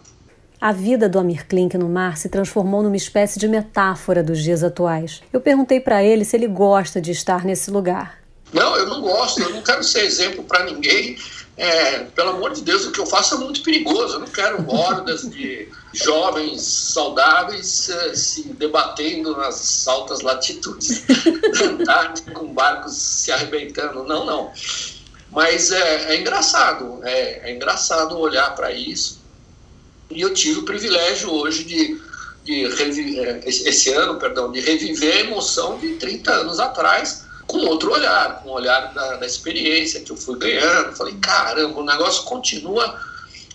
A 0.60 0.72
vida 0.72 1.08
do 1.08 1.18
Amir 1.18 1.46
Klink 1.46 1.76
no 1.76 1.88
mar 1.88 2.16
se 2.16 2.28
transformou 2.28 2.82
numa 2.82 2.96
espécie 2.96 3.38
de 3.38 3.46
metáfora 3.46 4.22
dos 4.22 4.42
dias 4.42 4.64
atuais. 4.64 5.22
Eu 5.32 5.40
perguntei 5.40 5.80
para 5.80 6.02
ele 6.02 6.24
se 6.24 6.36
ele 6.36 6.46
gosta 6.46 7.00
de 7.00 7.10
estar 7.10 7.44
nesse 7.44 7.70
lugar. 7.70 8.18
Não, 8.52 8.76
eu 8.76 8.86
não 8.86 9.02
gosto, 9.02 9.42
eu 9.42 9.50
não 9.50 9.62
quero 9.62 9.84
ser 9.84 10.04
exemplo 10.04 10.44
para 10.44 10.64
ninguém. 10.64 11.16
É, 11.58 12.00
pelo 12.14 12.30
amor 12.30 12.52
de 12.52 12.62
Deus, 12.62 12.84
o 12.84 12.92
que 12.92 13.00
eu 13.00 13.06
faço 13.06 13.34
é 13.34 13.38
muito 13.38 13.62
perigoso. 13.62 14.14
Eu 14.14 14.20
não 14.20 14.26
quero 14.26 14.64
hordas 14.68 15.28
de 15.30 15.68
jovens 15.92 16.62
saudáveis 16.62 17.88
uh, 17.88 18.14
se 18.14 18.48
debatendo 18.54 19.36
nas 19.36 19.86
altas 19.88 20.20
latitudes 20.20 21.04
da 21.84 22.12
com 22.32 22.52
barcos 22.52 22.94
se 22.94 23.32
arrebentando. 23.32 24.04
Não, 24.04 24.26
não. 24.26 24.52
Mas 25.30 25.70
é, 25.70 26.14
é 26.14 26.20
engraçado, 26.20 27.00
é, 27.04 27.50
é, 27.50 27.54
engraçado 27.54 28.18
olhar 28.18 28.54
para 28.54 28.72
isso. 28.72 29.24
E 30.10 30.20
eu 30.20 30.32
tive 30.32 30.60
o 30.60 30.64
privilégio 30.64 31.32
hoje 31.32 31.64
de, 31.64 32.00
de 32.44 32.68
reviver, 32.68 33.40
é, 33.44 33.48
esse 33.48 33.92
ano, 33.92 34.18
perdão, 34.18 34.52
de 34.52 34.60
reviver 34.60 35.16
a 35.16 35.20
emoção 35.20 35.78
de 35.78 35.94
30 35.94 36.32
anos 36.32 36.60
atrás 36.60 37.26
com 37.46 37.58
outro 37.58 37.92
olhar, 37.92 38.42
com 38.42 38.50
o 38.50 38.52
olhar 38.52 38.92
da, 38.92 39.16
da 39.16 39.26
experiência 39.26 40.00
que 40.00 40.10
eu 40.10 40.16
fui 40.16 40.38
ganhando. 40.38 40.96
Falei, 40.96 41.14
caramba, 41.14 41.80
o 41.80 41.84
negócio 41.84 42.24
continua 42.24 43.00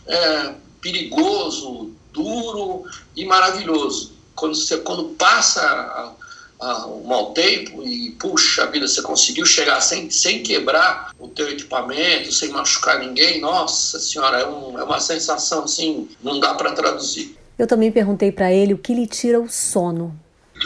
é, 0.07 0.53
perigoso, 0.79 1.91
duro 2.11 2.85
e 3.15 3.25
maravilhoso. 3.25 4.13
Quando, 4.35 4.55
você, 4.55 4.77
quando 4.77 5.09
passa 5.15 6.15
a, 6.61 6.71
a, 6.71 6.85
o 6.85 7.05
mau 7.05 7.33
tempo 7.33 7.83
e, 7.83 8.11
puxa 8.11 8.67
vida, 8.67 8.87
você 8.87 9.01
conseguiu 9.01 9.45
chegar 9.45 9.81
sem, 9.81 10.09
sem 10.09 10.43
quebrar 10.43 11.13
o 11.19 11.27
teu 11.27 11.49
equipamento, 11.49 12.31
sem 12.31 12.49
machucar 12.49 12.99
ninguém, 12.99 13.41
nossa 13.41 13.99
senhora, 13.99 14.39
é, 14.39 14.47
um, 14.47 14.77
é 14.79 14.83
uma 14.83 14.99
sensação 14.99 15.63
assim, 15.63 16.07
não 16.23 16.39
dá 16.39 16.53
para 16.53 16.71
traduzir. 16.71 17.35
Eu 17.57 17.67
também 17.67 17.91
perguntei 17.91 18.31
para 18.31 18.51
ele 18.51 18.73
o 18.73 18.77
que 18.77 18.93
lhe 18.93 19.07
tira 19.07 19.39
o 19.39 19.49
sono 19.49 20.17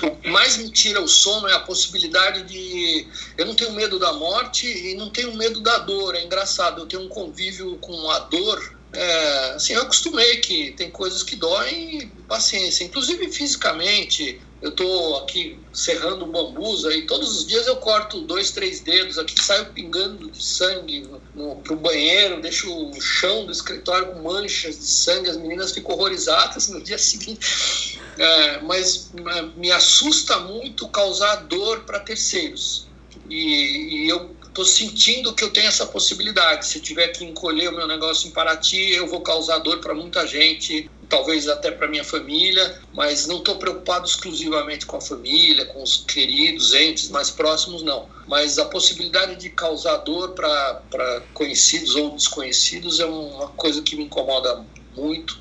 o 0.03 0.11
que 0.17 0.29
mais 0.29 0.57
me 0.57 0.69
tira 0.69 1.01
o 1.01 1.07
sono 1.07 1.47
é 1.47 1.53
a 1.53 1.59
possibilidade 1.59 2.43
de. 2.43 3.07
Eu 3.37 3.45
não 3.45 3.55
tenho 3.55 3.71
medo 3.73 3.97
da 3.97 4.13
morte 4.13 4.67
e 4.67 4.95
não 4.95 5.09
tenho 5.09 5.33
medo 5.35 5.61
da 5.61 5.77
dor. 5.79 6.15
É 6.15 6.23
engraçado, 6.23 6.81
eu 6.81 6.85
tenho 6.85 7.03
um 7.03 7.07
convívio 7.07 7.77
com 7.77 8.09
a 8.09 8.19
dor. 8.19 8.74
É, 8.95 9.51
assim, 9.55 9.73
eu 9.73 9.81
acostumei 9.81 10.37
que 10.37 10.71
tem 10.71 10.89
coisas 10.89 11.21
que 11.21 11.35
doem 11.35 12.11
paciência, 12.27 12.83
inclusive 12.83 13.29
fisicamente 13.31 14.41
eu 14.61 14.71
tô 14.71 15.17
aqui 15.17 15.59
serrando 15.73 16.25
bambus 16.25 16.85
aí, 16.85 17.05
todos 17.05 17.37
os 17.37 17.45
dias 17.45 17.67
eu 17.67 17.75
corto 17.75 18.21
dois, 18.21 18.51
três 18.51 18.79
dedos 18.79 19.19
aqui, 19.19 19.35
saio 19.39 19.67
pingando 19.73 20.31
de 20.31 20.43
sangue 20.43 21.07
no, 21.35 21.57
pro 21.57 21.75
banheiro, 21.75 22.41
deixo 22.41 22.73
o 22.73 22.99
chão 22.99 23.45
do 23.45 23.51
escritório 23.51 24.13
com 24.13 24.23
manchas 24.23 24.79
de 24.79 24.87
sangue, 24.87 25.29
as 25.29 25.37
meninas 25.37 25.71
ficam 25.71 25.93
horrorizadas 25.93 26.69
no 26.69 26.81
dia 26.81 26.97
seguinte. 26.99 27.99
É, 28.17 28.61
mas 28.61 29.11
é, 29.13 29.41
me 29.57 29.71
assusta 29.71 30.39
muito 30.39 30.87
causar 30.87 31.35
dor 31.47 31.81
para 31.81 31.99
terceiros. 31.99 32.87
E, 33.29 34.05
e 34.05 34.09
eu 34.09 34.34
estou 34.55 34.63
sentindo 34.63 35.33
que 35.33 35.43
eu 35.43 35.51
tenho 35.51 35.67
essa 35.67 35.85
possibilidade. 35.85 36.65
Se 36.65 36.77
eu 36.77 36.81
tiver 36.81 37.09
que 37.09 37.25
encolher 37.25 37.67
o 37.67 37.75
meu 37.75 37.85
negócio 37.85 38.29
em 38.29 38.31
Paraty, 38.31 38.93
eu 38.93 39.05
vou 39.05 39.19
causar 39.19 39.59
dor 39.59 39.79
para 39.79 39.93
muita 39.93 40.25
gente, 40.25 40.89
talvez 41.09 41.49
até 41.49 41.69
para 41.71 41.89
minha 41.89 42.05
família, 42.05 42.79
mas 42.93 43.27
não 43.27 43.39
estou 43.39 43.57
preocupado 43.57 44.07
exclusivamente 44.07 44.85
com 44.85 44.95
a 44.95 45.01
família, 45.01 45.65
com 45.65 45.83
os 45.83 46.05
queridos, 46.07 46.73
entes 46.73 47.09
mais 47.09 47.29
próximos, 47.29 47.83
não. 47.83 48.07
Mas 48.27 48.57
a 48.57 48.63
possibilidade 48.63 49.35
de 49.35 49.49
causar 49.49 49.97
dor 49.97 50.29
para 50.29 51.21
conhecidos 51.33 51.93
ou 51.95 52.11
desconhecidos 52.11 53.01
é 53.01 53.05
uma 53.05 53.49
coisa 53.49 53.81
que 53.81 53.97
me 53.97 54.05
incomoda 54.05 54.65
muito. 54.95 55.37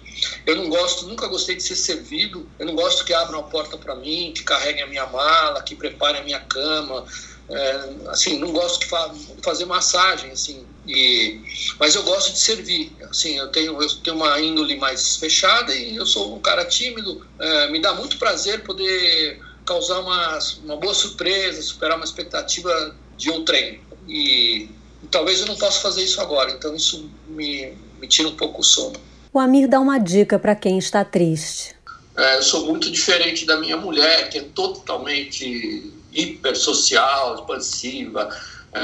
Eu 0.47 0.57
não 0.57 0.69
gosto, 0.69 1.07
nunca 1.07 1.27
gostei 1.27 1.55
de 1.55 1.63
ser 1.63 1.77
servido. 1.77 2.49
Eu 2.59 2.67
não 2.67 2.75
gosto 2.75 3.05
que 3.05 3.13
abram 3.13 3.41
a 3.41 3.43
porta 3.45 3.77
para 3.77 3.95
mim, 3.95 4.33
que 4.35 4.43
carreguem 4.43 4.83
a 4.83 4.87
minha 4.87 5.07
mala, 5.07 5.63
que 5.63 5.75
preparem 5.75 6.21
a 6.21 6.25
minha 6.25 6.41
cama. 6.41 7.05
É, 7.49 7.91
assim, 8.09 8.39
não 8.39 8.53
gosto 8.53 8.81
de 8.81 8.87
fa 8.87 9.15
fazer 9.43 9.67
massagem, 9.67 10.31
assim. 10.31 10.65
E, 10.87 11.41
mas 11.79 11.95
eu 11.95 12.03
gosto 12.03 12.33
de 12.33 12.39
servir. 12.39 12.93
Assim, 13.03 13.37
eu 13.37 13.49
tenho, 13.49 13.81
eu 13.81 13.89
tenho 13.97 14.17
uma 14.17 14.41
índole 14.41 14.77
mais 14.77 15.17
fechada 15.17 15.75
e 15.75 15.97
eu 15.97 16.07
sou 16.07 16.37
um 16.37 16.41
cara 16.41 16.65
tímido. 16.65 17.27
É, 17.39 17.71
me 17.71 17.81
dá 17.81 17.95
muito 17.95 18.19
prazer 18.19 18.63
poder 18.63 19.41
causar 19.65 20.01
uma, 20.01 20.39
uma 20.65 20.77
boa 20.77 20.95
surpresa, 20.95 21.61
superar 21.63 21.97
uma 21.97 22.05
expectativa 22.05 22.95
de 23.17 23.31
um 23.31 23.45
treino. 23.45 23.81
E, 24.09 24.69
e 25.03 25.07
talvez 25.11 25.41
eu 25.41 25.47
não 25.47 25.57
possa 25.57 25.81
fazer 25.81 26.03
isso 26.03 26.21
agora. 26.21 26.51
Então 26.51 26.75
isso 26.75 27.11
me, 27.29 27.73
me 28.01 28.07
tira 28.07 28.29
um 28.29 28.37
pouco 28.37 28.61
o 28.61 28.65
sono. 28.65 28.99
O 29.33 29.39
Amir 29.39 29.69
dá 29.69 29.81
uma 29.81 29.99
dica 29.99 30.39
para 30.39 30.55
quem 30.55 30.79
está 30.79 31.05
triste. 31.05 31.75
É, 32.17 32.37
eu 32.37 32.43
sou 32.43 32.67
muito 32.67 32.91
diferente 32.91 33.45
da 33.45 33.57
minha 33.57 33.77
mulher, 33.77 34.31
que 34.31 34.39
é 34.39 34.43
totalmente 34.43 35.93
hipersocial, 36.15 37.35
expansiva, 37.37 38.29
é, 38.73 38.81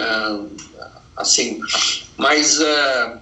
assim. 1.17 1.61
Mas 2.17 2.61
é, 2.61 3.19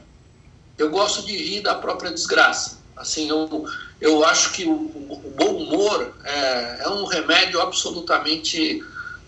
eu 0.79 0.91
gosto 0.91 1.27
de 1.27 1.37
rir 1.37 1.61
da 1.61 1.75
própria 1.75 2.11
desgraça. 2.11 2.79
Assim, 2.97 3.29
eu, 3.29 3.67
eu 4.01 4.25
acho 4.25 4.53
que 4.53 4.65
o, 4.65 4.73
o 4.73 5.35
bom 5.37 5.57
humor 5.57 6.13
é, 6.25 6.79
é, 6.85 6.89
um 6.89 7.05
remédio 7.05 7.61
absolutamente 7.61 8.83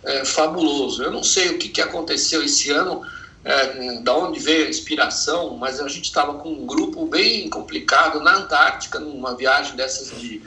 é, 0.04 0.24
fabuloso. 0.24 1.02
Eu 1.02 1.10
não 1.10 1.22
sei 1.22 1.50
o 1.50 1.58
que, 1.58 1.68
que 1.68 1.80
aconteceu 1.80 2.42
esse 2.42 2.70
ano 2.70 3.02
é, 3.44 4.00
da 4.00 4.16
onde 4.16 4.38
veio 4.40 4.66
a 4.66 4.68
inspiração, 4.68 5.56
mas 5.56 5.80
a 5.80 5.88
gente 5.88 6.04
estava 6.04 6.34
com 6.34 6.50
um 6.50 6.66
grupo 6.66 7.06
bem 7.06 7.48
complicado 7.48 8.20
na 8.20 8.36
Antártica, 8.36 8.98
numa 8.98 9.34
viagem 9.34 9.76
dessas 9.76 10.18
de, 10.20 10.42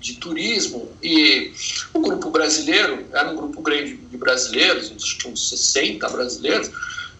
de 0.00 0.14
turismo, 0.14 0.90
e 1.02 1.52
o 1.92 2.00
grupo 2.00 2.30
brasileiro, 2.30 3.06
era 3.12 3.30
um 3.30 3.36
grupo 3.36 3.60
grande 3.62 3.96
de 3.96 4.16
brasileiros, 4.16 4.92
acho 4.94 5.18
que 5.18 5.28
uns 5.28 5.48
60 5.48 6.08
brasileiros, 6.08 6.70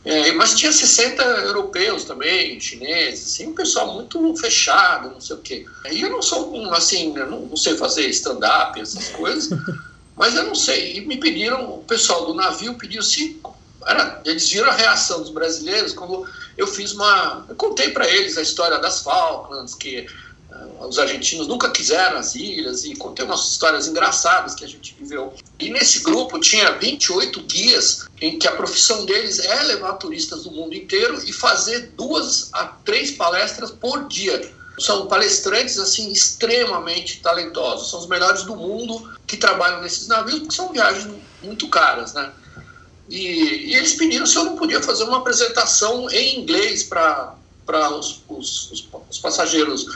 é, 0.04 0.30
mas 0.32 0.54
tinha 0.54 0.70
60 0.70 1.22
europeus 1.22 2.04
também, 2.04 2.60
chineses, 2.60 3.26
assim, 3.26 3.48
um 3.48 3.54
pessoal 3.54 3.92
muito 3.94 4.36
fechado, 4.36 5.10
não 5.10 5.20
sei 5.20 5.34
o 5.34 5.40
quê. 5.40 5.66
E 5.90 6.00
eu 6.00 6.10
não 6.10 6.22
sou, 6.22 6.72
assim, 6.72 7.16
eu 7.16 7.28
não, 7.28 7.40
não 7.40 7.56
sei 7.56 7.76
fazer 7.76 8.06
stand-up, 8.10 8.80
essas 8.80 9.08
coisas, 9.08 9.48
mas 10.14 10.36
eu 10.36 10.44
não 10.44 10.54
sei. 10.54 10.96
E 10.96 11.00
me 11.00 11.16
pediram, 11.16 11.78
o 11.78 11.82
pessoal 11.82 12.24
do 12.24 12.34
navio 12.34 12.74
pediu 12.74 13.02
cinco 13.02 13.56
era, 13.86 14.20
eles 14.24 14.50
viram 14.50 14.68
a 14.68 14.74
reação 14.74 15.20
dos 15.20 15.30
brasileiros 15.30 15.92
quando 15.92 16.26
eu 16.58 16.66
fiz 16.66 16.92
uma. 16.92 17.46
Eu 17.48 17.54
contei 17.54 17.90
para 17.90 18.08
eles 18.08 18.36
a 18.36 18.42
história 18.42 18.78
das 18.78 19.00
Falklands, 19.02 19.74
que 19.74 20.06
os 20.80 20.98
argentinos 20.98 21.46
nunca 21.46 21.70
quiseram 21.70 22.18
as 22.18 22.34
ilhas, 22.34 22.84
e 22.84 22.94
contei 22.94 23.24
umas 23.24 23.50
histórias 23.50 23.88
engraçadas 23.88 24.54
que 24.54 24.64
a 24.64 24.68
gente 24.68 24.94
viveu. 24.98 25.34
E 25.58 25.70
nesse 25.70 26.00
grupo 26.00 26.38
tinha 26.38 26.72
28 26.72 27.40
guias, 27.42 28.06
em 28.20 28.38
que 28.38 28.46
a 28.46 28.52
profissão 28.52 29.04
deles 29.04 29.38
é 29.38 29.62
levar 29.64 29.94
turistas 29.94 30.44
do 30.44 30.50
mundo 30.50 30.74
inteiro 30.74 31.20
e 31.24 31.32
fazer 31.32 31.92
duas 31.96 32.50
a 32.52 32.64
três 32.64 33.10
palestras 33.10 33.70
por 33.70 34.06
dia. 34.06 34.52
São 34.78 35.06
palestrantes 35.06 35.78
assim 35.78 36.12
extremamente 36.12 37.20
talentosos, 37.20 37.90
são 37.90 38.00
os 38.00 38.06
melhores 38.06 38.42
do 38.42 38.54
mundo 38.54 39.10
que 39.26 39.36
trabalham 39.36 39.80
nesses 39.80 40.06
navios, 40.06 40.40
porque 40.40 40.54
são 40.54 40.72
viagens 40.72 41.08
muito 41.42 41.68
caras, 41.68 42.12
né? 42.12 42.30
E, 43.08 43.70
e, 43.70 43.74
eles 43.76 43.94
pediram 43.94 44.26
se 44.26 44.36
eu 44.36 44.44
não 44.44 44.56
podia 44.56 44.82
fazer 44.82 45.04
uma 45.04 45.18
apresentação 45.18 46.10
em 46.10 46.40
inglês 46.40 46.82
para 46.82 47.36
os, 47.96 48.22
os, 48.28 48.70
os, 48.72 48.88
os, 49.08 49.18
passageiros 49.18 49.86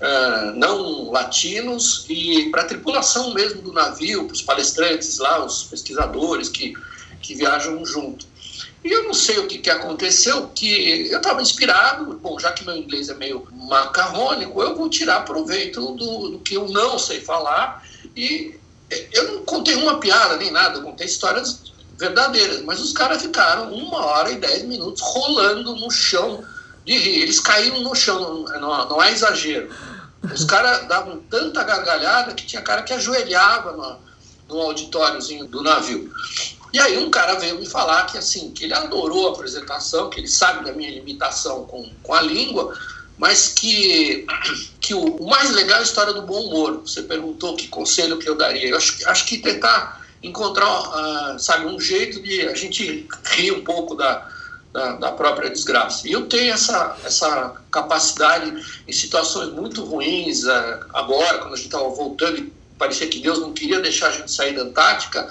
uh, 0.00 0.56
não 0.56 1.10
latinos 1.10 2.04
e 2.08 2.50
para 2.50 2.62
a 2.62 2.64
tripulação 2.64 3.32
mesmo 3.34 3.62
do 3.62 3.72
navio, 3.72 4.24
para 4.24 4.34
os 4.34 4.42
palestrantes 4.42 5.18
lá, 5.18 5.44
os 5.44 5.64
pesquisadores 5.64 6.48
que, 6.48 6.74
que 7.20 7.34
viajam 7.34 7.84
junto. 7.84 8.26
E 8.82 8.90
eu 8.90 9.04
não 9.04 9.12
sei 9.12 9.38
o 9.38 9.46
que, 9.46 9.58
que 9.58 9.68
aconteceu, 9.68 10.48
que 10.54 11.10
eu 11.10 11.18
estava 11.18 11.42
inspirado, 11.42 12.14
bom, 12.14 12.38
já 12.38 12.50
que 12.52 12.64
meu 12.64 12.74
inglês 12.74 13.10
é 13.10 13.14
meio 13.14 13.46
macarrônico, 13.52 14.62
eu 14.62 14.74
vou 14.74 14.88
tirar 14.88 15.26
proveito 15.26 15.92
do, 15.92 16.30
do 16.30 16.38
que 16.38 16.54
eu 16.54 16.66
não 16.66 16.98
sei 16.98 17.20
falar 17.20 17.84
e 18.16 18.58
eu 19.12 19.32
não 19.32 19.44
contei 19.44 19.74
uma 19.76 20.00
piada 20.00 20.36
nem 20.36 20.50
nada, 20.50 20.78
eu 20.78 20.82
contei 20.82 21.06
histórias 21.06 21.70
verdadeiras. 21.98 22.62
Mas 22.62 22.80
os 22.80 22.92
caras 22.92 23.22
ficaram 23.22 23.72
uma 23.72 23.98
hora 23.98 24.32
e 24.32 24.36
dez 24.36 24.62
minutos 24.64 25.02
rolando 25.02 25.76
no 25.76 25.90
chão 25.90 26.42
de 26.84 26.98
rir. 26.98 27.22
Eles 27.22 27.38
caíram 27.38 27.82
no 27.82 27.94
chão, 27.94 28.44
não, 28.44 28.88
não 28.88 29.02
é 29.02 29.12
exagero. 29.12 29.68
Os 30.22 30.44
caras 30.44 30.86
davam 30.86 31.18
tanta 31.30 31.62
gargalhada 31.64 32.34
que 32.34 32.44
tinha 32.44 32.62
cara 32.62 32.82
que 32.82 32.92
ajoelhava 32.92 33.72
no, 33.72 34.54
no 34.54 34.60
auditóriozinho 34.62 35.46
do 35.46 35.62
navio. 35.62 36.12
E 36.72 36.78
aí 36.78 36.98
um 36.98 37.10
cara 37.10 37.34
veio 37.34 37.58
me 37.58 37.66
falar 37.66 38.06
que 38.06 38.18
assim, 38.18 38.50
que 38.52 38.64
ele 38.64 38.74
adorou 38.74 39.28
a 39.28 39.32
apresentação, 39.32 40.10
que 40.10 40.20
ele 40.20 40.28
sabe 40.28 40.64
da 40.64 40.72
minha 40.72 40.90
limitação 40.90 41.64
com, 41.64 41.90
com 42.02 42.14
a 42.14 42.20
língua, 42.20 42.76
mas 43.18 43.48
que, 43.48 44.26
que 44.80 44.94
o, 44.94 45.16
o 45.16 45.28
mais 45.28 45.50
legal 45.50 45.78
é 45.78 45.80
a 45.80 45.84
história 45.84 46.12
do 46.12 46.22
bom 46.22 46.40
humor. 46.40 46.82
Você 46.84 47.02
perguntou 47.02 47.56
que 47.56 47.68
conselho 47.68 48.18
que 48.18 48.28
eu 48.28 48.36
daria. 48.36 48.68
Eu 48.68 48.76
acho, 48.76 49.08
acho 49.08 49.26
que 49.26 49.38
tentar 49.38 50.00
encontrar, 50.22 51.34
uh, 51.34 51.38
sabe, 51.38 51.66
um 51.66 51.80
jeito 51.80 52.22
de 52.22 52.42
a 52.42 52.54
gente 52.54 53.08
rir 53.24 53.52
um 53.52 53.64
pouco 53.64 53.94
da, 53.94 54.28
da, 54.72 54.92
da, 54.92 55.12
própria 55.12 55.50
desgraça. 55.50 56.06
E 56.06 56.12
eu 56.12 56.26
tenho 56.26 56.52
essa, 56.52 56.96
essa 57.04 57.56
capacidade 57.70 58.82
em 58.86 58.92
situações 58.92 59.52
muito 59.52 59.84
ruins, 59.84 60.44
uh, 60.44 60.86
agora, 60.94 61.38
quando 61.38 61.54
a 61.54 61.56
gente 61.56 61.66
estava 61.66 61.88
voltando 61.88 62.38
e 62.38 62.52
parecia 62.78 63.08
que 63.08 63.18
Deus 63.18 63.38
não 63.38 63.52
queria 63.52 63.80
deixar 63.80 64.08
a 64.08 64.12
gente 64.12 64.32
sair 64.32 64.54
da 64.54 64.62
Antártica, 64.62 65.28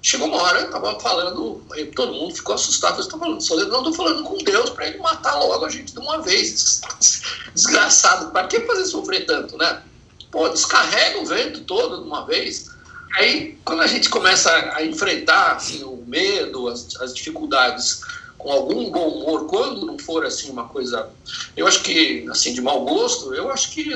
Chegou 0.00 0.28
uma 0.28 0.40
hora, 0.40 0.60
eu 0.60 0.66
estava 0.66 0.98
falando, 1.00 1.60
todo 1.96 2.14
mundo 2.14 2.34
ficou 2.34 2.54
assustado, 2.54 2.98
eu 2.98 3.00
estava 3.00 3.24
falando 3.24 3.40
sozinho, 3.40 3.68
não 3.68 3.78
estou 3.78 3.94
falando 3.94 4.22
com 4.22 4.38
Deus 4.38 4.70
para 4.70 4.86
ele 4.86 4.98
matar 4.98 5.34
logo 5.34 5.64
a 5.64 5.68
gente 5.68 5.92
de 5.92 5.98
uma 5.98 6.22
vez. 6.22 6.80
Desgraçado, 7.52 8.30
para 8.30 8.46
que 8.46 8.60
fazer 8.60 8.84
sofrer 8.84 9.26
tanto, 9.26 9.56
né? 9.56 9.82
Pô, 10.30 10.48
descarrega 10.48 11.18
o 11.20 11.26
vento 11.26 11.60
todo 11.62 12.00
de 12.00 12.04
uma 12.06 12.24
vez. 12.24 12.70
Aí, 13.16 13.58
quando 13.64 13.82
a 13.82 13.88
gente 13.88 14.08
começa 14.08 14.50
a 14.74 14.84
enfrentar 14.84 15.56
assim, 15.56 15.82
o 15.82 16.04
medo, 16.06 16.68
as, 16.68 16.94
as 17.00 17.12
dificuldades 17.12 18.00
com 18.38 18.50
algum 18.50 18.90
bom 18.90 19.08
humor, 19.08 19.46
quando 19.46 19.84
não 19.84 19.98
for 19.98 20.24
assim 20.24 20.50
uma 20.50 20.64
coisa, 20.68 21.10
eu 21.56 21.66
acho 21.66 21.82
que 21.82 22.26
assim 22.30 22.54
de 22.54 22.60
mau 22.60 22.84
gosto, 22.84 23.34
eu 23.34 23.50
acho 23.50 23.70
que 23.72 23.92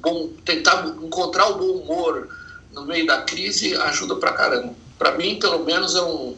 bom 0.00 0.28
tentar 0.44 0.86
encontrar 1.02 1.48
o 1.48 1.58
bom 1.58 1.82
humor 1.82 2.28
no 2.72 2.86
meio 2.86 3.06
da 3.06 3.22
crise 3.22 3.74
ajuda 3.74 4.16
pra 4.16 4.32
caramba 4.32 4.74
para 5.02 5.16
mim, 5.16 5.36
pelo 5.36 5.64
menos, 5.64 5.96
é 5.96 6.02
um, 6.02 6.36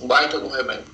um 0.00 0.06
baita 0.06 0.38
no 0.38 0.48
remédio. 0.48 0.84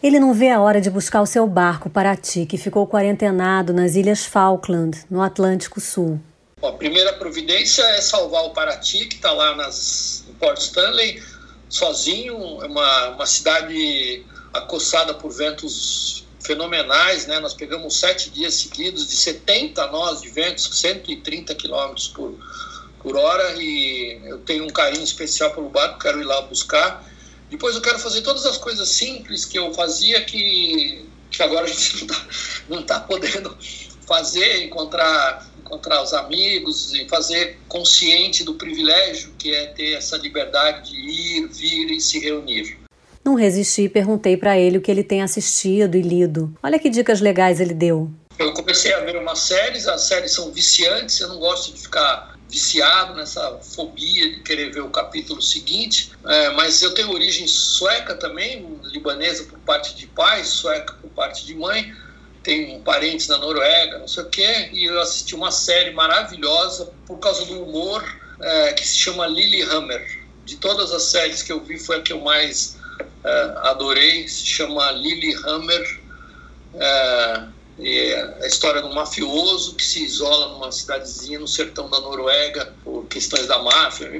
Ele 0.00 0.20
não 0.20 0.32
vê 0.32 0.50
a 0.50 0.60
hora 0.60 0.80
de 0.80 0.88
buscar 0.88 1.20
o 1.20 1.26
seu 1.26 1.44
barco 1.44 1.90
Paraty, 1.90 2.46
que 2.46 2.56
ficou 2.56 2.86
quarentenado 2.86 3.72
nas 3.72 3.96
Ilhas 3.96 4.24
Falkland, 4.24 4.96
no 5.10 5.20
Atlântico 5.20 5.80
Sul. 5.80 6.20
Bom, 6.60 6.68
a 6.68 6.72
primeira 6.72 7.14
providência 7.14 7.82
é 7.82 8.00
salvar 8.00 8.44
o 8.44 8.50
Paraty, 8.50 9.06
que 9.06 9.16
está 9.16 9.32
lá 9.32 9.56
nas, 9.56 10.24
em 10.28 10.34
Port 10.34 10.58
Stanley, 10.58 11.20
sozinho. 11.68 12.62
É 12.62 12.66
uma, 12.66 13.08
uma 13.10 13.26
cidade 13.26 14.24
acossada 14.58 15.14
por 15.14 15.32
ventos 15.32 16.24
fenomenais. 16.40 17.26
Né? 17.26 17.38
Nós 17.40 17.54
pegamos 17.54 17.98
sete 17.98 18.30
dias 18.30 18.54
seguidos 18.54 19.06
de 19.06 19.14
70 19.14 19.86
nós 19.88 20.20
de 20.20 20.28
ventos, 20.30 20.68
130 20.80 21.54
quilômetros 21.54 22.08
por, 22.08 22.34
por 23.00 23.16
hora 23.16 23.54
e 23.60 24.20
eu 24.24 24.38
tenho 24.38 24.64
um 24.64 24.70
carinho 24.70 25.04
especial 25.04 25.50
pelo 25.52 25.68
barco, 25.68 25.98
quero 25.98 26.20
ir 26.20 26.24
lá 26.24 26.40
buscar. 26.42 27.06
Depois 27.50 27.74
eu 27.74 27.80
quero 27.80 27.98
fazer 27.98 28.22
todas 28.22 28.44
as 28.44 28.58
coisas 28.58 28.88
simples 28.88 29.44
que 29.44 29.58
eu 29.58 29.72
fazia 29.72 30.22
que, 30.22 31.06
que 31.30 31.42
agora 31.42 31.64
a 31.64 31.68
gente 31.68 32.06
não 32.68 32.80
está 32.80 33.00
tá 33.00 33.06
podendo 33.06 33.56
fazer, 34.06 34.64
encontrar, 34.64 35.46
encontrar 35.58 36.02
os 36.02 36.12
amigos 36.14 36.94
e 36.94 37.06
fazer 37.08 37.58
consciente 37.68 38.42
do 38.42 38.54
privilégio 38.54 39.32
que 39.38 39.54
é 39.54 39.66
ter 39.66 39.92
essa 39.92 40.16
liberdade 40.16 40.90
de 40.90 40.96
ir, 40.96 41.48
vir 41.48 41.90
e 41.90 42.00
se 42.00 42.18
reunir. 42.18 42.87
Não 43.28 43.34
resisti 43.34 43.82
e 43.82 43.88
perguntei 43.90 44.38
para 44.38 44.58
ele 44.58 44.78
o 44.78 44.80
que 44.80 44.90
ele 44.90 45.04
tem 45.04 45.22
assistido 45.22 45.98
e 45.98 46.00
lido. 46.00 46.50
Olha 46.62 46.78
que 46.78 46.88
dicas 46.88 47.20
legais 47.20 47.60
ele 47.60 47.74
deu. 47.74 48.10
Eu 48.38 48.54
comecei 48.54 48.90
a 48.94 49.00
ver 49.00 49.18
umas 49.18 49.40
séries, 49.40 49.86
as 49.86 50.00
séries 50.00 50.32
são 50.32 50.50
viciantes, 50.50 51.20
eu 51.20 51.28
não 51.28 51.38
gosto 51.38 51.74
de 51.74 51.78
ficar 51.78 52.38
viciado 52.48 53.14
nessa 53.14 53.58
fobia 53.58 54.30
de 54.30 54.40
querer 54.40 54.72
ver 54.72 54.80
o 54.80 54.88
capítulo 54.88 55.42
seguinte, 55.42 56.10
é, 56.24 56.52
mas 56.52 56.80
eu 56.80 56.94
tenho 56.94 57.10
origem 57.10 57.46
sueca 57.46 58.14
também, 58.14 58.66
libanesa 58.84 59.44
por 59.44 59.58
parte 59.58 59.94
de 59.94 60.06
pai, 60.06 60.42
sueca 60.42 60.94
por 60.94 61.10
parte 61.10 61.44
de 61.44 61.54
mãe, 61.54 61.92
tenho 62.42 62.80
parentes 62.80 63.28
na 63.28 63.36
Noruega, 63.36 63.98
não 63.98 64.08
sei 64.08 64.22
o 64.22 64.30
quê, 64.30 64.70
e 64.72 64.86
eu 64.86 64.98
assisti 65.02 65.34
uma 65.34 65.50
série 65.50 65.90
maravilhosa 65.90 66.90
por 67.06 67.18
causa 67.18 67.44
do 67.44 67.62
humor 67.62 68.02
é, 68.40 68.72
que 68.72 68.88
se 68.88 68.96
chama 68.96 69.26
Lilyhammer. 69.26 70.26
De 70.46 70.56
todas 70.56 70.92
as 70.92 71.02
séries 71.02 71.42
que 71.42 71.52
eu 71.52 71.60
vi, 71.60 71.78
foi 71.78 71.98
a 71.98 72.00
que 72.00 72.10
eu 72.10 72.22
mais 72.22 72.77
adorei, 73.62 74.26
se 74.28 74.46
chama 74.46 74.90
Lilyhammer. 74.92 76.00
É, 76.74 77.58
é 77.80 78.38
a 78.42 78.46
história 78.46 78.82
de 78.82 78.88
um 78.88 78.94
mafioso 78.94 79.76
que 79.76 79.84
se 79.84 80.02
isola 80.02 80.52
numa 80.54 80.72
cidadezinha 80.72 81.38
no 81.38 81.46
sertão 81.46 81.88
da 81.88 82.00
Noruega 82.00 82.74
por 82.82 83.06
questões 83.06 83.46
da 83.46 83.62
máfia. 83.62 84.10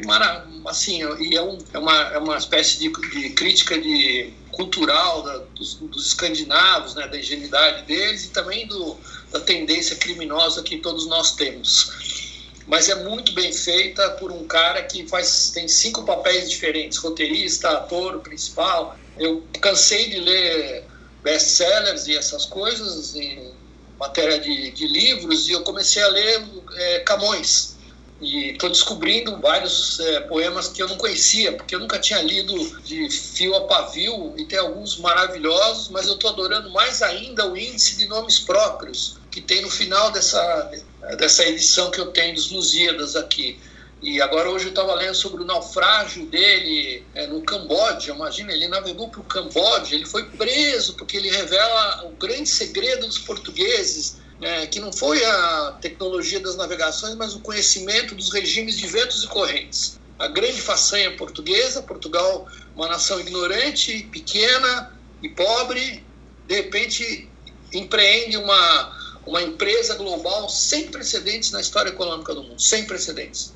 Assim, 0.67 1.01
e 1.21 1.37
é, 1.37 1.43
um, 1.43 1.59
é, 1.73 1.79
uma, 1.79 2.03
é 2.13 2.19
uma 2.19 2.37
espécie 2.37 2.79
de, 2.79 2.89
de 2.89 3.31
crítica 3.31 3.77
de, 3.77 4.33
cultural 4.53 5.23
da, 5.23 5.39
dos, 5.55 5.75
dos, 5.75 6.07
escandinavos, 6.07 6.95
né, 6.95 7.07
da 7.07 7.19
ingenuidade 7.19 7.85
deles 7.85 8.27
e 8.27 8.29
também 8.31 8.67
do, 8.67 8.97
da 9.31 9.41
tendência 9.41 9.97
criminosa 9.97 10.63
que 10.63 10.79
todos 10.79 11.07
nós 11.07 11.37
temos. 11.37 12.28
Mas 12.68 12.90
é 12.90 12.94
muito 12.96 13.33
bem 13.33 13.50
feita 13.50 14.11
por 14.11 14.31
um 14.31 14.46
cara 14.46 14.83
que 14.83 15.09
faz 15.09 15.50
tem 15.50 15.66
cinco 15.66 16.04
papéis 16.04 16.50
diferentes: 16.50 16.98
roteirista, 16.98 17.70
ator, 17.70 18.20
principal. 18.20 18.94
Eu 19.16 19.48
cansei 19.61 20.11
de 20.11 20.20
ler 20.20 20.87
best-sellers 21.24 22.07
e 22.07 22.16
essas 22.16 22.44
coisas, 22.44 23.14
em 23.14 23.54
matéria 23.98 24.38
de, 24.38 24.70
de 24.70 24.87
livros, 24.87 25.48
e 25.48 25.52
eu 25.52 25.62
comecei 25.62 26.02
a 26.02 26.09
ler 26.09 26.46
é, 26.74 27.00
Camões. 27.00 27.78
E 28.20 28.50
estou 28.50 28.68
descobrindo 28.68 29.40
vários 29.40 29.98
é, 30.00 30.20
poemas 30.20 30.68
que 30.68 30.83
eu 30.83 30.88
não 30.88 30.96
conhecia, 30.96 31.52
porque 31.57 31.74
eu 31.74 31.81
nunca 31.81 31.98
tinha 31.98 32.20
lido 32.20 32.54
de 32.83 33.09
fio 33.09 33.54
a 33.54 33.66
pavio, 33.66 34.35
e 34.37 34.44
tem 34.44 34.59
alguns 34.59 34.98
maravilhosos, 34.98 35.88
mas 35.88 36.07
eu 36.07 36.14
estou 36.14 36.31
adorando 36.31 36.70
mais 36.70 37.00
ainda 37.00 37.50
o 37.50 37.57
índice 37.57 37.96
de 37.96 38.07
nomes 38.09 38.40
próprios, 38.40 39.17
que 39.31 39.41
tem 39.41 39.62
no 39.62 39.71
final 39.71 40.11
dessa, 40.11 40.71
dessa 41.19 41.45
edição 41.45 41.91
que 41.91 42.01
eu 42.01 42.07
tenho 42.12 42.35
dos 42.35 42.51
Lusíadas 42.51 43.17
aqui. 43.17 43.59
E 44.01 44.21
agora 44.23 44.49
hoje 44.49 44.67
eu 44.67 44.71
estava 44.71 44.95
lendo 44.95 45.14
sobre 45.14 45.43
o 45.43 45.45
naufrágio 45.45 46.25
dele 46.27 47.05
é, 47.14 47.27
no 47.27 47.43
Camboja. 47.43 48.12
Imagina, 48.12 48.53
ele 48.53 48.69
navegou 48.69 49.09
para 49.09 49.21
o 49.21 49.25
Camboja, 49.25 49.95
ele 49.95 50.07
foi 50.07 50.25
preso 50.25 50.95
porque 50.95 51.17
ele 51.17 51.29
revela 51.29 52.07
o 52.07 52.11
grande 52.11 52.49
segredo 52.49 53.07
dos 53.07 53.19
portugueses, 53.19 54.19
né, 54.41 54.67
que 54.69 54.79
não 54.79 54.93
foi 54.93 55.25
a 55.25 55.79
tecnologia 55.81 56.38
das 56.38 56.57
navegações, 56.57 57.17
mas 57.17 57.35
o 57.35 57.41
conhecimento 57.41 58.14
dos 58.14 58.33
regimes 58.33 58.79
de 58.79 58.87
ventos 58.87 59.25
e 59.25 59.27
correntes. 59.27 59.99
A 60.17 60.29
grande 60.29 60.61
façanha 60.61 61.17
portuguesa, 61.17 61.83
Portugal, 61.83 62.47
uma 62.77 62.87
nação 62.87 63.19
ignorante, 63.19 64.09
pequena 64.12 64.93
e 65.21 65.29
pobre, 65.29 66.05
de 66.47 66.55
repente 66.55 67.29
empreende 67.73 68.37
uma 68.37 68.98
uma 69.29 69.43
empresa 69.43 69.95
global 69.95 70.49
sem 70.49 70.88
precedentes 70.88 71.51
na 71.51 71.61
história 71.61 71.91
econômica 71.91 72.35
do 72.35 72.43
mundo, 72.43 72.61
sem 72.61 72.87
precedentes. 72.87 73.53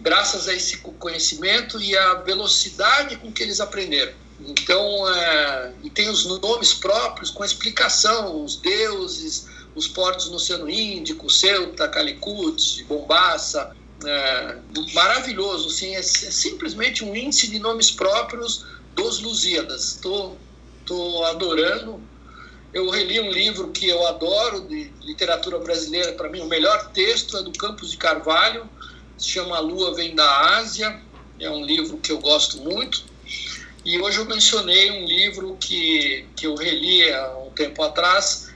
Graças 0.00 0.46
a 0.48 0.54
esse 0.54 0.78
conhecimento 0.78 1.80
e 1.80 1.96
à 1.96 2.14
velocidade 2.14 3.16
com 3.16 3.32
que 3.32 3.42
eles 3.42 3.60
aprenderam. 3.60 4.12
Então, 4.38 5.08
é, 5.12 5.72
e 5.82 5.90
tem 5.90 6.08
os 6.08 6.24
nomes 6.24 6.74
próprios 6.74 7.30
com 7.30 7.44
explicação, 7.44 8.44
os 8.44 8.56
deuses, 8.56 9.46
os 9.74 9.88
portos 9.88 10.28
no 10.28 10.36
Oceano 10.36 10.70
Índico, 10.70 11.28
Ceuta, 11.28 11.88
Calicut, 11.88 12.84
Bombaça, 12.84 13.74
é, 14.04 14.56
maravilhoso, 14.94 15.68
assim, 15.68 15.96
é, 15.96 15.98
é, 15.98 16.02
simplesmente 16.02 17.04
um 17.04 17.14
índice 17.14 17.48
de 17.48 17.58
nomes 17.58 17.90
próprios 17.90 18.64
dos 18.94 19.18
Lusíadas. 19.18 19.94
Estou 19.94 20.38
tô, 20.86 20.94
tô 20.94 21.24
adorando, 21.24 22.00
eu 22.72 22.88
reli 22.88 23.20
um 23.20 23.30
livro 23.30 23.70
que 23.70 23.88
eu 23.88 24.06
adoro, 24.06 24.62
de 24.62 24.90
literatura 25.02 25.58
brasileira, 25.58 26.12
para 26.12 26.28
mim 26.28 26.40
o 26.40 26.46
melhor 26.46 26.90
texto 26.92 27.36
é 27.36 27.42
do 27.42 27.52
Campos 27.52 27.90
de 27.90 27.96
Carvalho, 27.98 28.68
se 29.18 29.28
chama 29.28 29.56
A 29.56 29.60
Lua 29.60 29.94
Vem 29.94 30.14
da 30.14 30.56
Ásia, 30.56 31.00
é 31.38 31.50
um 31.50 31.64
livro 31.64 31.98
que 31.98 32.10
eu 32.10 32.18
gosto 32.18 32.58
muito. 32.58 33.04
E 33.84 34.00
hoje 34.00 34.18
eu 34.18 34.24
mencionei 34.24 34.90
um 34.90 35.06
livro 35.06 35.56
que, 35.60 36.24
que 36.36 36.46
eu 36.46 36.54
reli 36.54 37.12
há 37.12 37.36
um 37.38 37.50
tempo 37.50 37.82
atrás, 37.82 38.50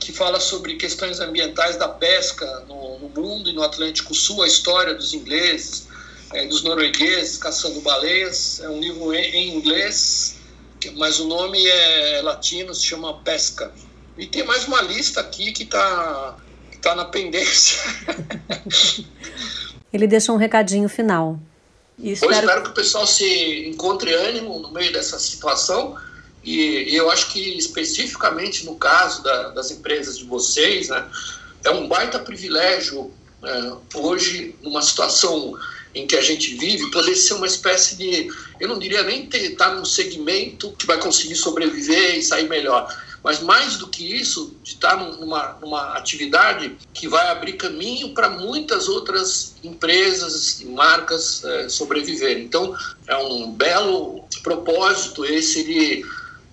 que, 0.00 0.12
fala 0.12 0.40
sobre 0.40 0.76
questões 0.76 1.20
ambientais 1.20 1.76
da 1.76 1.88
pesca 1.88 2.46
no, 2.66 2.98
no, 2.98 3.08
mundo 3.10 3.50
e 3.50 3.52
no 3.52 3.62
Atlântico 3.62 4.14
Sul, 4.14 4.42
a 4.42 4.46
história 4.46 4.94
dos 4.94 5.12
ingleses, 5.12 5.86
é, 6.32 6.46
dos 6.46 6.62
noruegueses 6.62 7.36
caçando 7.36 7.80
baleias. 7.82 8.60
É 8.60 8.68
um 8.70 8.80
livro 8.80 9.12
em, 9.12 9.34
em 9.34 9.56
inglês, 9.56 10.36
mas 10.90 11.20
o 11.20 11.26
nome 11.26 11.64
é 11.66 12.20
latino, 12.22 12.74
se 12.74 12.84
chama 12.84 13.18
Pesca. 13.20 13.72
E 14.18 14.26
tem 14.26 14.44
mais 14.44 14.66
uma 14.66 14.82
lista 14.82 15.20
aqui 15.20 15.52
que 15.52 15.62
está 15.62 16.36
tá 16.80 16.94
na 16.94 17.04
pendência. 17.04 17.78
Ele 19.92 20.06
deixou 20.06 20.34
um 20.34 20.38
recadinho 20.38 20.88
final. 20.88 21.38
E 21.98 22.12
espero... 22.12 22.32
Eu 22.32 22.38
espero 22.40 22.62
que 22.62 22.70
o 22.70 22.74
pessoal 22.74 23.06
se 23.06 23.68
encontre 23.68 24.12
ânimo 24.12 24.58
no 24.58 24.70
meio 24.70 24.92
dessa 24.92 25.18
situação. 25.18 25.96
E 26.44 26.94
eu 26.94 27.10
acho 27.10 27.30
que 27.32 27.56
especificamente 27.56 28.66
no 28.66 28.74
caso 28.74 29.22
da, 29.22 29.50
das 29.50 29.70
empresas 29.70 30.18
de 30.18 30.24
vocês, 30.24 30.88
né, 30.88 31.08
é 31.62 31.70
um 31.70 31.86
baita 31.86 32.18
privilégio 32.18 33.12
é, 33.44 33.72
hoje, 33.94 34.56
numa 34.62 34.82
situação 34.82 35.54
em 35.94 36.06
que 36.06 36.16
a 36.16 36.22
gente 36.22 36.54
vive, 36.54 36.90
poder 36.90 37.14
ser 37.14 37.34
uma 37.34 37.46
espécie 37.46 37.96
de, 37.96 38.28
eu 38.58 38.68
não 38.68 38.78
diria 38.78 39.02
nem 39.02 39.28
estar 39.32 39.74
num 39.74 39.84
segmento 39.84 40.72
que 40.72 40.86
vai 40.86 40.98
conseguir 40.98 41.36
sobreviver 41.36 42.16
e 42.16 42.22
sair 42.22 42.48
melhor, 42.48 42.88
mas 43.22 43.40
mais 43.40 43.76
do 43.76 43.86
que 43.86 44.14
isso, 44.16 44.56
de 44.62 44.72
estar 44.72 44.96
numa, 44.96 45.56
numa 45.60 45.96
atividade 45.96 46.76
que 46.92 47.06
vai 47.06 47.28
abrir 47.28 47.52
caminho 47.52 48.12
para 48.14 48.28
muitas 48.28 48.88
outras 48.88 49.54
empresas 49.62 50.60
e 50.60 50.66
marcas 50.66 51.44
é. 51.44 51.68
Então, 52.40 52.76
é 53.06 53.16
um 53.16 53.52
belo 53.52 54.24
propósito 54.42 55.24
esse 55.24 55.62
de, 55.62 56.04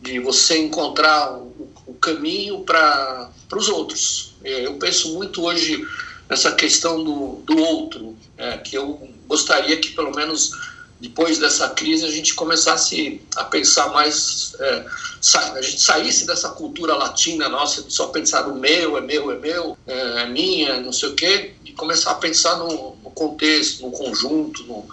de 0.02 0.20
você 0.20 0.60
encontrar 0.60 1.34
o, 1.34 1.72
o 1.88 1.94
caminho 1.96 2.62
para 2.62 3.32
os 3.56 3.68
outros. 3.68 4.36
É, 4.44 4.68
eu 4.68 4.76
penso 4.76 5.14
muito 5.16 5.44
hoje 5.44 5.88
nessa 6.30 6.52
questão 6.52 7.04
do, 7.04 7.42
do 7.44 7.58
outro, 7.58 8.16
é, 8.38 8.58
que 8.58 8.78
eu 8.78 9.10
gostaria 9.30 9.78
que 9.78 9.92
pelo 9.92 10.14
menos 10.14 10.52
depois 11.00 11.38
dessa 11.38 11.70
crise 11.70 12.04
a 12.04 12.12
gente 12.12 12.34
começasse 12.34 13.22
a 13.38 13.46
pensar 13.46 13.88
mais, 13.94 14.54
é, 14.60 14.86
a 15.56 15.62
gente 15.62 15.82
saísse 15.82 16.28
dessa 16.28 16.50
cultura 16.50 16.94
latina 16.96 17.48
nossa 17.48 17.84
de 17.84 17.94
só 17.94 18.08
pensar 18.08 18.48
no 18.48 18.56
meu, 18.56 18.98
é 18.98 19.02
meu, 19.02 19.32
é 19.32 19.38
meu, 19.38 19.78
é, 19.88 20.24
é 20.24 20.26
minha, 20.28 20.82
não 20.82 20.92
sei 20.92 21.10
o 21.10 21.16
quê, 21.16 21.54
e 21.64 21.72
começar 21.72 22.12
a 22.12 22.16
pensar 22.16 22.58
no, 22.58 22.98
no 23.02 23.12
contexto, 23.12 23.84
no 23.84 23.92
conjunto, 23.92 24.64
no, 24.66 24.86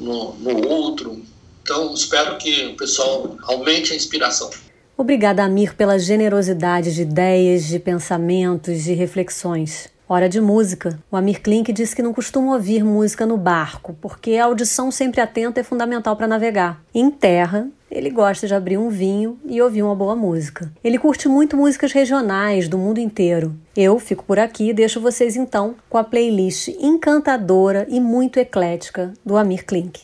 no, 0.00 0.34
no 0.34 0.68
outro. 0.68 1.22
Então 1.62 1.94
espero 1.94 2.38
que 2.38 2.66
o 2.66 2.76
pessoal 2.76 3.36
aumente 3.44 3.92
a 3.92 3.96
inspiração. 3.96 4.50
Obrigada, 4.96 5.44
Amir, 5.44 5.74
pela 5.74 5.98
generosidade 5.98 6.92
de 6.92 7.02
ideias, 7.02 7.66
de 7.66 7.78
pensamentos, 7.78 8.82
de 8.82 8.94
reflexões. 8.94 9.88
Hora 10.12 10.28
de 10.28 10.42
música. 10.42 10.98
O 11.10 11.16
Amir 11.16 11.40
Klink 11.40 11.72
disse 11.72 11.96
que 11.96 12.02
não 12.02 12.12
costuma 12.12 12.52
ouvir 12.52 12.84
música 12.84 13.24
no 13.24 13.38
barco, 13.38 13.96
porque 13.98 14.36
a 14.36 14.44
audição 14.44 14.90
sempre 14.90 15.22
atenta 15.22 15.60
é 15.60 15.62
fundamental 15.62 16.14
para 16.16 16.26
navegar. 16.26 16.82
Em 16.94 17.10
terra, 17.10 17.66
ele 17.90 18.10
gosta 18.10 18.46
de 18.46 18.54
abrir 18.54 18.76
um 18.76 18.90
vinho 18.90 19.38
e 19.46 19.62
ouvir 19.62 19.82
uma 19.82 19.94
boa 19.94 20.14
música. 20.14 20.70
Ele 20.84 20.98
curte 20.98 21.28
muito 21.28 21.56
músicas 21.56 21.92
regionais 21.92 22.68
do 22.68 22.76
mundo 22.76 22.98
inteiro. 23.00 23.56
Eu 23.74 23.98
fico 23.98 24.22
por 24.22 24.38
aqui 24.38 24.68
e 24.68 24.74
deixo 24.74 25.00
vocês 25.00 25.34
então 25.34 25.76
com 25.88 25.96
a 25.96 26.04
playlist 26.04 26.68
encantadora 26.78 27.86
e 27.88 27.98
muito 27.98 28.38
eclética 28.38 29.14
do 29.24 29.34
Amir 29.38 29.64
Klink. 29.64 30.02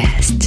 Rádio 0.00 0.45